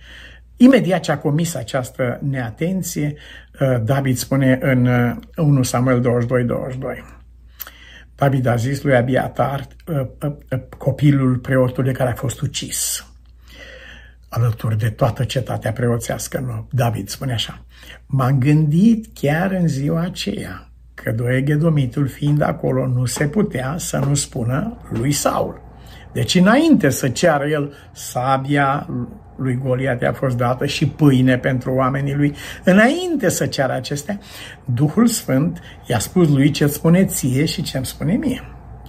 Imediat 0.62 1.00
ce 1.00 1.12
a 1.12 1.18
comis 1.18 1.54
această 1.54 2.18
neatenție, 2.22 3.14
uh, 3.60 3.82
David 3.84 4.16
spune 4.16 4.58
în 4.62 4.86
1 5.36 5.58
uh, 5.58 5.64
Samuel 5.64 6.00
22, 6.00 6.44
22. 6.44 7.19
David 8.20 8.46
a 8.46 8.56
zis 8.56 8.82
lui 8.82 8.96
Abiatar, 8.96 9.66
uh, 9.86 10.32
copilul 10.78 11.36
preotului 11.36 11.92
care 11.92 12.10
a 12.10 12.14
fost 12.14 12.40
ucis, 12.40 13.06
alături 14.28 14.78
de 14.78 14.88
toată 14.88 15.24
cetatea 15.24 15.72
preoțească. 15.72 16.38
Nu, 16.38 16.68
David 16.70 17.08
spune 17.08 17.32
așa, 17.32 17.64
m-am 18.06 18.38
gândit 18.38 19.06
chiar 19.14 19.50
în 19.50 19.68
ziua 19.68 20.00
aceea 20.00 20.68
că 20.94 21.12
Doeghedomitul 21.12 22.08
fiind 22.08 22.42
acolo 22.42 22.86
nu 22.86 23.04
se 23.04 23.28
putea 23.28 23.74
să 23.78 23.98
nu 23.98 24.14
spună 24.14 24.76
lui 24.90 25.12
Saul. 25.12 25.69
Deci 26.12 26.34
înainte 26.34 26.88
să 26.88 27.08
ceară 27.08 27.46
el 27.46 27.72
sabia 27.92 28.88
lui 29.36 29.58
Goliat 29.64 30.02
a 30.02 30.12
fost 30.12 30.36
dată 30.36 30.66
și 30.66 30.86
pâine 30.86 31.38
pentru 31.38 31.72
oamenii 31.74 32.14
lui. 32.14 32.34
Înainte 32.64 33.28
să 33.28 33.46
ceară 33.46 33.72
acestea, 33.72 34.18
Duhul 34.64 35.06
Sfânt 35.06 35.60
i-a 35.86 35.98
spus 35.98 36.28
lui 36.28 36.50
ce 36.50 36.66
spune 36.66 37.04
ție 37.04 37.44
și 37.44 37.62
ce 37.62 37.76
îmi 37.76 37.86
spune 37.86 38.12
mie. 38.12 38.42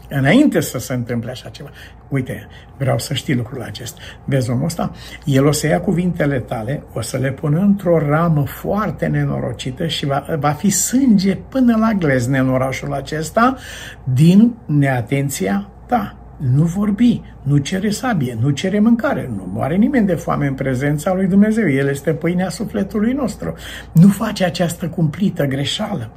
Înainte 0.09 0.59
să 0.59 0.77
se 0.77 0.93
întâmple 0.93 1.31
așa 1.31 1.49
ceva. 1.49 1.69
Uite, 2.09 2.47
vreau 2.77 2.99
să 2.99 3.13
știi 3.13 3.35
lucrul 3.35 3.61
acesta. 3.61 4.01
Vezi 4.25 4.49
omul 4.49 4.65
ăsta? 4.65 4.91
El 5.25 5.45
o 5.45 5.51
să 5.51 5.67
ia 5.67 5.81
cuvintele 5.81 6.39
tale, 6.39 6.83
o 6.93 7.01
să 7.01 7.17
le 7.17 7.31
pună 7.31 7.59
într-o 7.59 7.99
ramă 7.99 8.45
foarte 8.45 9.05
nenorocită 9.05 9.87
și 9.87 10.05
va, 10.05 10.25
va 10.39 10.51
fi 10.51 10.69
sânge 10.69 11.35
până 11.35 11.77
la 11.77 11.93
glezne 11.93 12.37
în 12.37 12.49
orașul 12.49 12.93
acesta 12.93 13.55
din 14.03 14.55
neatenția 14.65 15.69
ta 15.87 16.20
nu 16.41 16.63
vorbi, 16.63 17.21
nu 17.43 17.57
cere 17.57 17.89
sabie, 17.89 18.37
nu 18.41 18.49
cere 18.49 18.79
mâncare, 18.79 19.31
nu 19.35 19.49
moare 19.53 19.75
nimeni 19.75 20.05
de 20.05 20.13
foame 20.13 20.47
în 20.47 20.53
prezența 20.53 21.13
lui 21.13 21.27
Dumnezeu. 21.27 21.69
El 21.69 21.87
este 21.87 22.13
pâinea 22.13 22.49
sufletului 22.49 23.13
nostru. 23.13 23.53
Nu 23.91 24.07
face 24.07 24.45
această 24.45 24.87
cumplită 24.87 25.45
greșeală. 25.45 26.11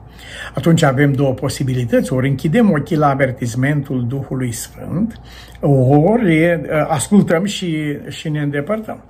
Atunci 0.54 0.82
avem 0.82 1.12
două 1.12 1.32
posibilități. 1.32 2.12
Ori 2.12 2.28
închidem 2.28 2.70
ochii 2.70 2.96
la 2.96 3.08
avertismentul 3.08 4.06
Duhului 4.06 4.52
Sfânt, 4.52 5.20
ori 5.60 6.60
ascultăm 6.88 7.44
și, 7.44 7.98
și 8.08 8.28
ne 8.28 8.40
îndepărtăm. 8.40 9.04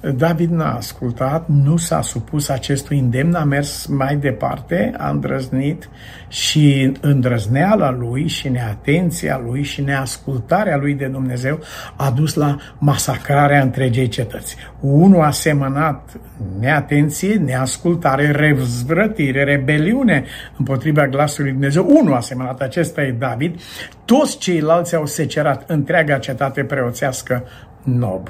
David 0.00 0.50
n-a 0.50 0.74
ascultat, 0.74 1.48
nu 1.48 1.76
s-a 1.76 2.02
supus 2.02 2.48
acestui 2.48 2.98
îndemn, 2.98 3.34
a 3.34 3.44
mers 3.44 3.86
mai 3.86 4.16
departe, 4.16 4.94
a 4.98 5.10
îndrăznit 5.10 5.88
și 6.28 6.92
îndrăzneala 7.00 7.90
lui 7.90 8.26
și 8.26 8.48
neatenția 8.48 9.40
lui 9.44 9.62
și 9.62 9.80
neascultarea 9.80 10.76
lui 10.76 10.94
de 10.94 11.06
Dumnezeu 11.06 11.58
a 11.96 12.10
dus 12.10 12.34
la 12.34 12.56
masacrarea 12.78 13.62
întregei 13.62 14.08
cetăți. 14.08 14.56
Unul 14.80 15.22
a 15.22 15.30
semănat 15.30 16.20
neatenție, 16.60 17.34
neascultare, 17.34 18.30
revzvrătire, 18.30 19.44
rebeliune 19.44 20.24
împotriva 20.58 21.06
glasului 21.06 21.50
Dumnezeu. 21.50 21.86
Unul 21.88 22.14
a 22.14 22.20
semănat, 22.20 22.60
acesta 22.60 23.02
e 23.02 23.10
David. 23.10 23.60
Toți 24.04 24.38
ceilalți 24.38 24.94
au 24.94 25.06
secerat 25.06 25.70
întreaga 25.70 26.18
cetate 26.18 26.64
preoțească 26.64 27.44
Nob. 27.82 28.28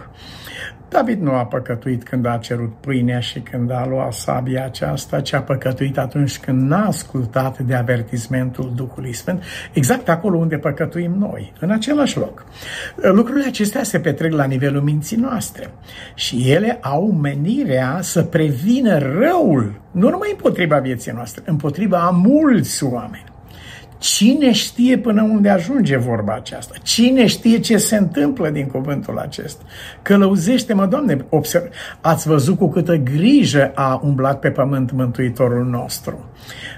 David 0.88 1.20
nu 1.20 1.33
a 1.33 1.44
păcătuit 1.44 2.05
când 2.05 2.27
a 2.27 2.37
cerut 2.37 2.72
pâinea 2.81 3.20
și 3.20 3.40
când 3.40 3.70
a 3.70 3.87
luat 3.88 4.12
sabia 4.12 4.64
aceasta, 4.64 5.20
ci 5.20 5.33
a 5.33 5.40
păcătuit 5.40 5.98
atunci 5.98 6.38
când 6.38 6.68
n-a 6.68 6.87
ascultat 6.87 7.59
de 7.59 7.74
avertismentul 7.74 8.72
Duhului 8.74 9.12
Sfânt, 9.12 9.42
exact 9.72 10.09
acolo 10.09 10.37
unde 10.38 10.57
păcătuim 10.57 11.12
noi, 11.18 11.53
în 11.61 11.70
același 11.70 12.18
loc. 12.18 12.44
Lucrurile 12.96 13.46
acestea 13.46 13.83
se 13.83 14.01
petrec 14.01 14.33
la 14.33 14.44
nivelul 14.44 14.83
minții 14.83 15.16
noastre 15.16 15.70
și 16.14 16.51
ele 16.51 16.79
au 16.81 17.12
menirea 17.12 17.98
să 18.01 18.22
prevină 18.22 18.98
răul, 18.98 19.81
nu 19.90 20.11
numai 20.11 20.29
împotriva 20.31 20.79
vieții 20.79 21.12
noastre, 21.12 21.42
împotriva 21.46 21.98
a 21.98 22.11
mulți 22.11 22.85
oameni. 22.85 23.28
Cine 23.99 24.53
știe 24.53 24.99
până 24.99 25.23
unde 25.23 25.49
ajunge 25.49 25.97
vorba 25.97 26.35
aceasta? 26.35 26.75
Cine 26.83 27.27
știe 27.27 27.59
ce 27.59 27.77
se 27.77 27.97
întâmplă 27.97 28.51
din 28.51 28.67
cuvântul 28.67 29.19
acesta? 29.19 29.65
Călăuzește-mă, 30.03 30.87
Doamne, 30.87 31.25
observ, 31.29 31.65
ați 32.01 32.29
văzut 32.29 32.59
cu 32.59 32.69
câtă 32.69 32.97
grijă 32.97 33.73
a 33.75 34.01
umblat 34.05 34.39
pe 34.39 34.51
pământ 34.51 34.93
Mântuitorul 34.93 35.65
nostru. 35.65 36.31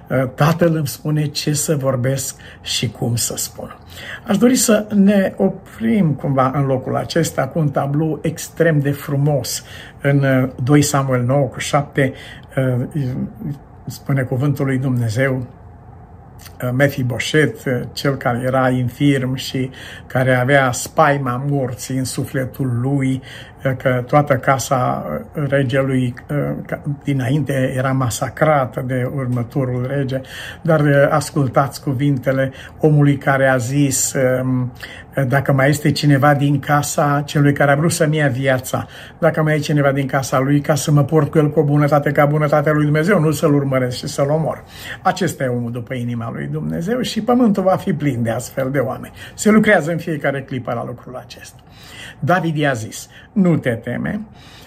Uh, 0.09 0.29
Tatăl 0.35 0.77
îmi 0.77 0.87
spune 0.87 1.27
ce 1.27 1.53
să 1.53 1.77
vorbesc 1.77 2.37
și 2.63 2.91
cum 2.91 3.17
să 3.17 3.35
spun. 3.37 3.79
Aș 4.27 4.37
dori 4.37 4.57
să 4.57 4.87
ne 4.95 5.35
oprim 5.37 6.13
cumva 6.13 6.53
în 6.55 6.65
locul 6.65 6.97
acesta 6.97 7.47
cu 7.47 7.59
un 7.59 7.69
tablou 7.69 8.19
extrem 8.23 8.79
de 8.79 8.91
frumos 8.91 9.65
în 10.03 10.51
2 10.65 10.79
uh, 10.79 10.85
Samuel 10.85 11.23
9 11.23 11.47
cu 11.47 11.59
7 11.59 12.13
uh, 12.57 12.87
spune 13.87 14.23
cuvântul 14.23 14.67
lui 14.67 14.79
Dumnezeu 14.79 15.47
Uh, 16.50 16.50
Mefiboset, 16.77 17.65
uh, 17.65 17.81
cel 17.93 18.17
care 18.17 18.43
era 18.47 18.69
infirm 18.69 19.35
și 19.35 19.71
care 20.07 20.35
avea 20.35 20.73
spaima 20.73 21.45
morții 21.49 21.97
în 21.97 22.05
sufletul 22.05 22.79
lui, 22.81 23.23
uh, 23.65 23.77
că 23.77 24.05
toată 24.07 24.35
casa 24.35 25.07
regelui 25.49 26.15
dinainte 27.05 27.73
era 27.77 27.93
masacrată 27.93 28.85
de 28.87 29.11
următorul 29.15 29.87
rege, 29.97 30.21
dar 30.63 31.09
ascultați 31.11 31.83
cuvintele 31.83 32.53
omului 32.79 33.17
care 33.17 33.49
a 33.49 33.57
zis 33.57 34.15
um, 34.43 34.73
dacă 35.29 35.53
mai 35.53 35.69
este 35.69 35.91
cineva 35.93 36.35
din 36.35 36.59
casa 36.59 37.23
celui 37.27 37.53
care 37.53 37.71
a 37.71 37.75
vrut 37.75 37.93
să-mi 37.93 38.17
ia 38.17 38.29
viața, 38.29 38.87
dacă 39.19 39.43
mai 39.43 39.55
e 39.55 39.59
cineva 39.59 39.93
din 39.93 40.07
casa 40.07 40.39
lui, 40.39 40.61
ca 40.61 40.75
să 40.75 40.91
mă 40.91 41.05
port 41.05 41.31
cu 41.31 41.39
el 41.39 41.51
cu 41.51 41.61
o 41.61 41.63
bunătate 41.63 42.13
ca 42.13 42.25
bunătatea 42.25 42.73
lui 42.73 42.85
Dumnezeu, 42.85 43.21
nu 43.21 43.31
să-l 43.31 43.55
urmăresc 43.55 43.97
și 43.97 44.07
să-l 44.07 44.31
omor. 44.31 44.65
Acesta 45.03 45.45
e 45.45 45.47
omul 45.47 45.73
după 45.73 45.95
inima 45.95 46.31
lui 46.33 46.47
Dumnezeu 46.51 47.01
și 47.01 47.23
pământul 47.23 47.63
va 47.63 47.77
fi 47.77 47.93
plin 47.93 48.23
de 48.23 48.31
astfel 48.31 48.71
de 48.71 48.79
oameni. 48.79 49.15
Se 49.35 49.51
lucrează 49.51 49.91
în 49.91 49.99
fiecare 49.99 50.43
clipă 50.43 50.73
la 50.73 50.85
lucrul 50.85 51.17
acesta. 51.17 51.61
David 52.19 52.57
i-a 52.57 52.73
zis, 52.73 53.09
nu 53.33 53.57
te 53.57 53.71
teme, 53.71 54.21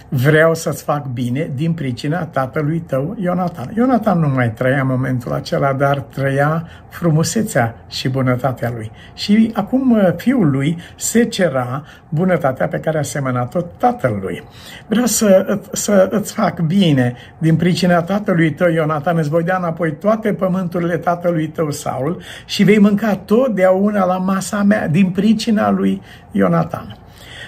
vreau 0.10 0.56
să-ți 0.56 0.84
fac 0.84 1.06
bine 1.06 1.52
din 1.56 1.74
pricina 1.74 2.26
tatălui 2.26 2.80
tău, 2.80 3.16
Ionatan. 3.20 3.72
Ionatan 3.76 4.20
nu 4.20 4.28
mai 4.28 4.52
trăia 4.52 4.82
în 4.82 4.88
momentul 4.88 5.34
acela, 5.34 5.74
dar 5.74 6.00
trăia 6.00 6.68
frumusețea 6.90 7.76
și 7.90 8.10
bunătatea 8.10 8.72
lui. 8.76 8.92
Și 9.14 9.52
acum 9.54 9.92
uh, 9.92 10.14
fiul 10.16 10.50
lui 10.50 10.78
se 10.96 11.24
cera 11.24 11.84
bunătatea 12.10 12.68
pe 12.68 12.78
care 12.78 12.98
a 12.98 13.02
semănat-o 13.02 13.62
tatălui. 13.62 14.44
Vreau 14.88 15.06
să, 15.06 15.60
să 15.72 16.08
îți 16.12 16.34
fac 16.34 16.60
bine 16.60 17.16
din 17.38 17.56
pricina 17.56 18.02
tatălui 18.02 18.52
tău, 18.52 18.70
Ionatan, 18.70 19.18
îți 19.18 19.30
voi 19.30 19.44
da 19.44 19.58
înapoi 19.58 19.96
toate 19.96 20.34
pământurile 20.34 20.98
tatălui 20.98 21.48
tău, 21.48 21.72
Saul, 21.72 22.22
și 22.46 22.64
vei 22.64 22.80
mânca 22.80 23.16
totdeauna 23.16 24.06
la 24.06 24.18
masa 24.18 24.64
mea 24.64 24.88
din 24.88 25.10
pricina 25.10 25.70
lui 25.70 26.02
Ionatan 26.32 26.98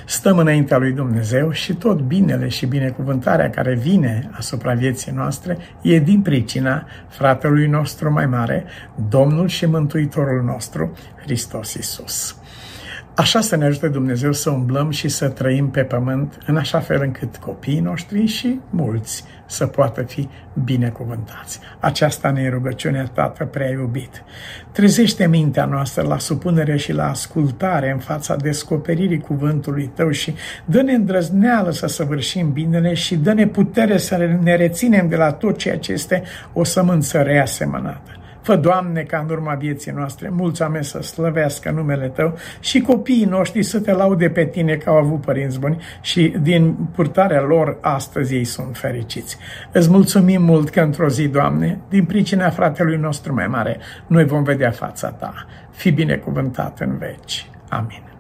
stăm 0.06 0.38
înaintea 0.38 0.78
lui 0.78 0.91
Dumnezeu 0.91 1.52
și 1.52 1.74
tot 1.74 2.00
binele 2.00 2.48
și 2.48 2.65
binecuvântarea 2.65 3.50
care 3.50 3.76
vine 3.76 4.30
asupra 4.32 4.74
vieții 4.74 5.12
noastre 5.12 5.58
e 5.82 6.00
din 6.00 6.22
pricina 6.22 6.88
fratelui 7.08 7.68
nostru 7.68 8.12
mai 8.12 8.26
mare, 8.26 8.65
Domnul 9.10 9.48
și 9.48 9.65
Mântuitorul 9.65 10.44
nostru, 10.44 10.98
Hristos 11.24 11.74
Isus. 11.74 12.36
Așa 13.15 13.41
să 13.41 13.56
ne 13.56 13.65
ajute 13.65 13.88
Dumnezeu 13.88 14.32
să 14.32 14.49
umblăm 14.49 14.89
și 14.89 15.08
să 15.08 15.28
trăim 15.28 15.69
pe 15.69 15.84
pământ 15.84 16.38
în 16.45 16.58
așa 16.58 16.80
fel 16.80 17.01
încât 17.01 17.36
copiii 17.36 17.80
noștri 17.80 18.25
și 18.25 18.60
mulți 18.69 19.23
să 19.45 19.65
poată 19.65 20.01
fi 20.01 20.30
binecuvântați. 20.63 21.60
Aceasta 21.80 22.32
ne 22.32 22.41
e 22.41 22.49
rugăciunea 22.49 23.10
Tată 23.13 23.45
prea 23.45 23.69
iubit. 23.69 24.23
Trezește 24.71 25.28
mintea 25.28 25.65
noastră 25.65 26.01
la 26.08 26.19
supunere 26.19 26.78
și 26.78 26.93
la 26.93 27.10
ascultare 27.10 27.91
în 27.91 27.99
fața 27.99 28.36
descoperirii 28.36 29.19
cuvântului 29.19 29.91
Tău 29.95 30.12
și 30.12 30.36
dă-ne 30.65 30.93
îndrăzneală 30.93 31.71
să 31.71 31.88
săvârșim 31.88 32.51
binele 32.51 32.93
și 32.93 33.15
dă-ne 33.15 33.47
putere 33.47 33.97
să 33.97 34.38
ne 34.43 34.56
reținem 34.56 35.08
de 35.08 35.15
la 35.15 35.32
tot 35.32 35.58
ceea 35.58 35.78
ce 35.78 35.91
este 35.91 36.23
o 36.54 36.63
sămânță 36.63 37.21
reasemănată. 37.21 38.14
Fă, 38.45 38.55
Doamne, 38.55 39.01
ca 39.01 39.17
în 39.17 39.29
urma 39.29 39.53
vieții 39.53 39.91
noastre, 39.91 40.29
mulți 40.29 40.62
oameni 40.62 40.84
să 40.84 41.01
slăvească 41.01 41.71
numele 41.71 42.08
Tău 42.08 42.38
și 42.60 42.81
copiii 42.81 43.25
noștri 43.25 43.63
să 43.63 43.79
Te 43.79 43.91
laude 43.91 44.29
pe 44.29 44.45
Tine 44.45 44.75
că 44.75 44.89
au 44.89 44.95
avut 44.95 45.21
părinți 45.21 45.60
buni 45.60 45.81
și 46.01 46.34
din 46.41 46.73
purtarea 46.95 47.41
lor 47.41 47.77
astăzi 47.81 48.36
ei 48.36 48.43
sunt 48.43 48.77
fericiți. 48.77 49.38
Îți 49.71 49.89
mulțumim 49.89 50.41
mult 50.41 50.69
că 50.69 50.81
într-o 50.81 51.10
zi, 51.10 51.27
Doamne, 51.27 51.79
din 51.89 52.05
pricina 52.05 52.49
fratelui 52.49 52.97
nostru 52.97 53.34
mai 53.34 53.47
mare, 53.47 53.77
noi 54.08 54.25
vom 54.25 54.43
vedea 54.43 54.71
fața 54.71 55.10
Ta. 55.10 55.45
Fi 55.71 55.91
binecuvântat 55.91 56.79
în 56.79 56.97
veci. 56.97 57.49
Amin. 57.69 58.14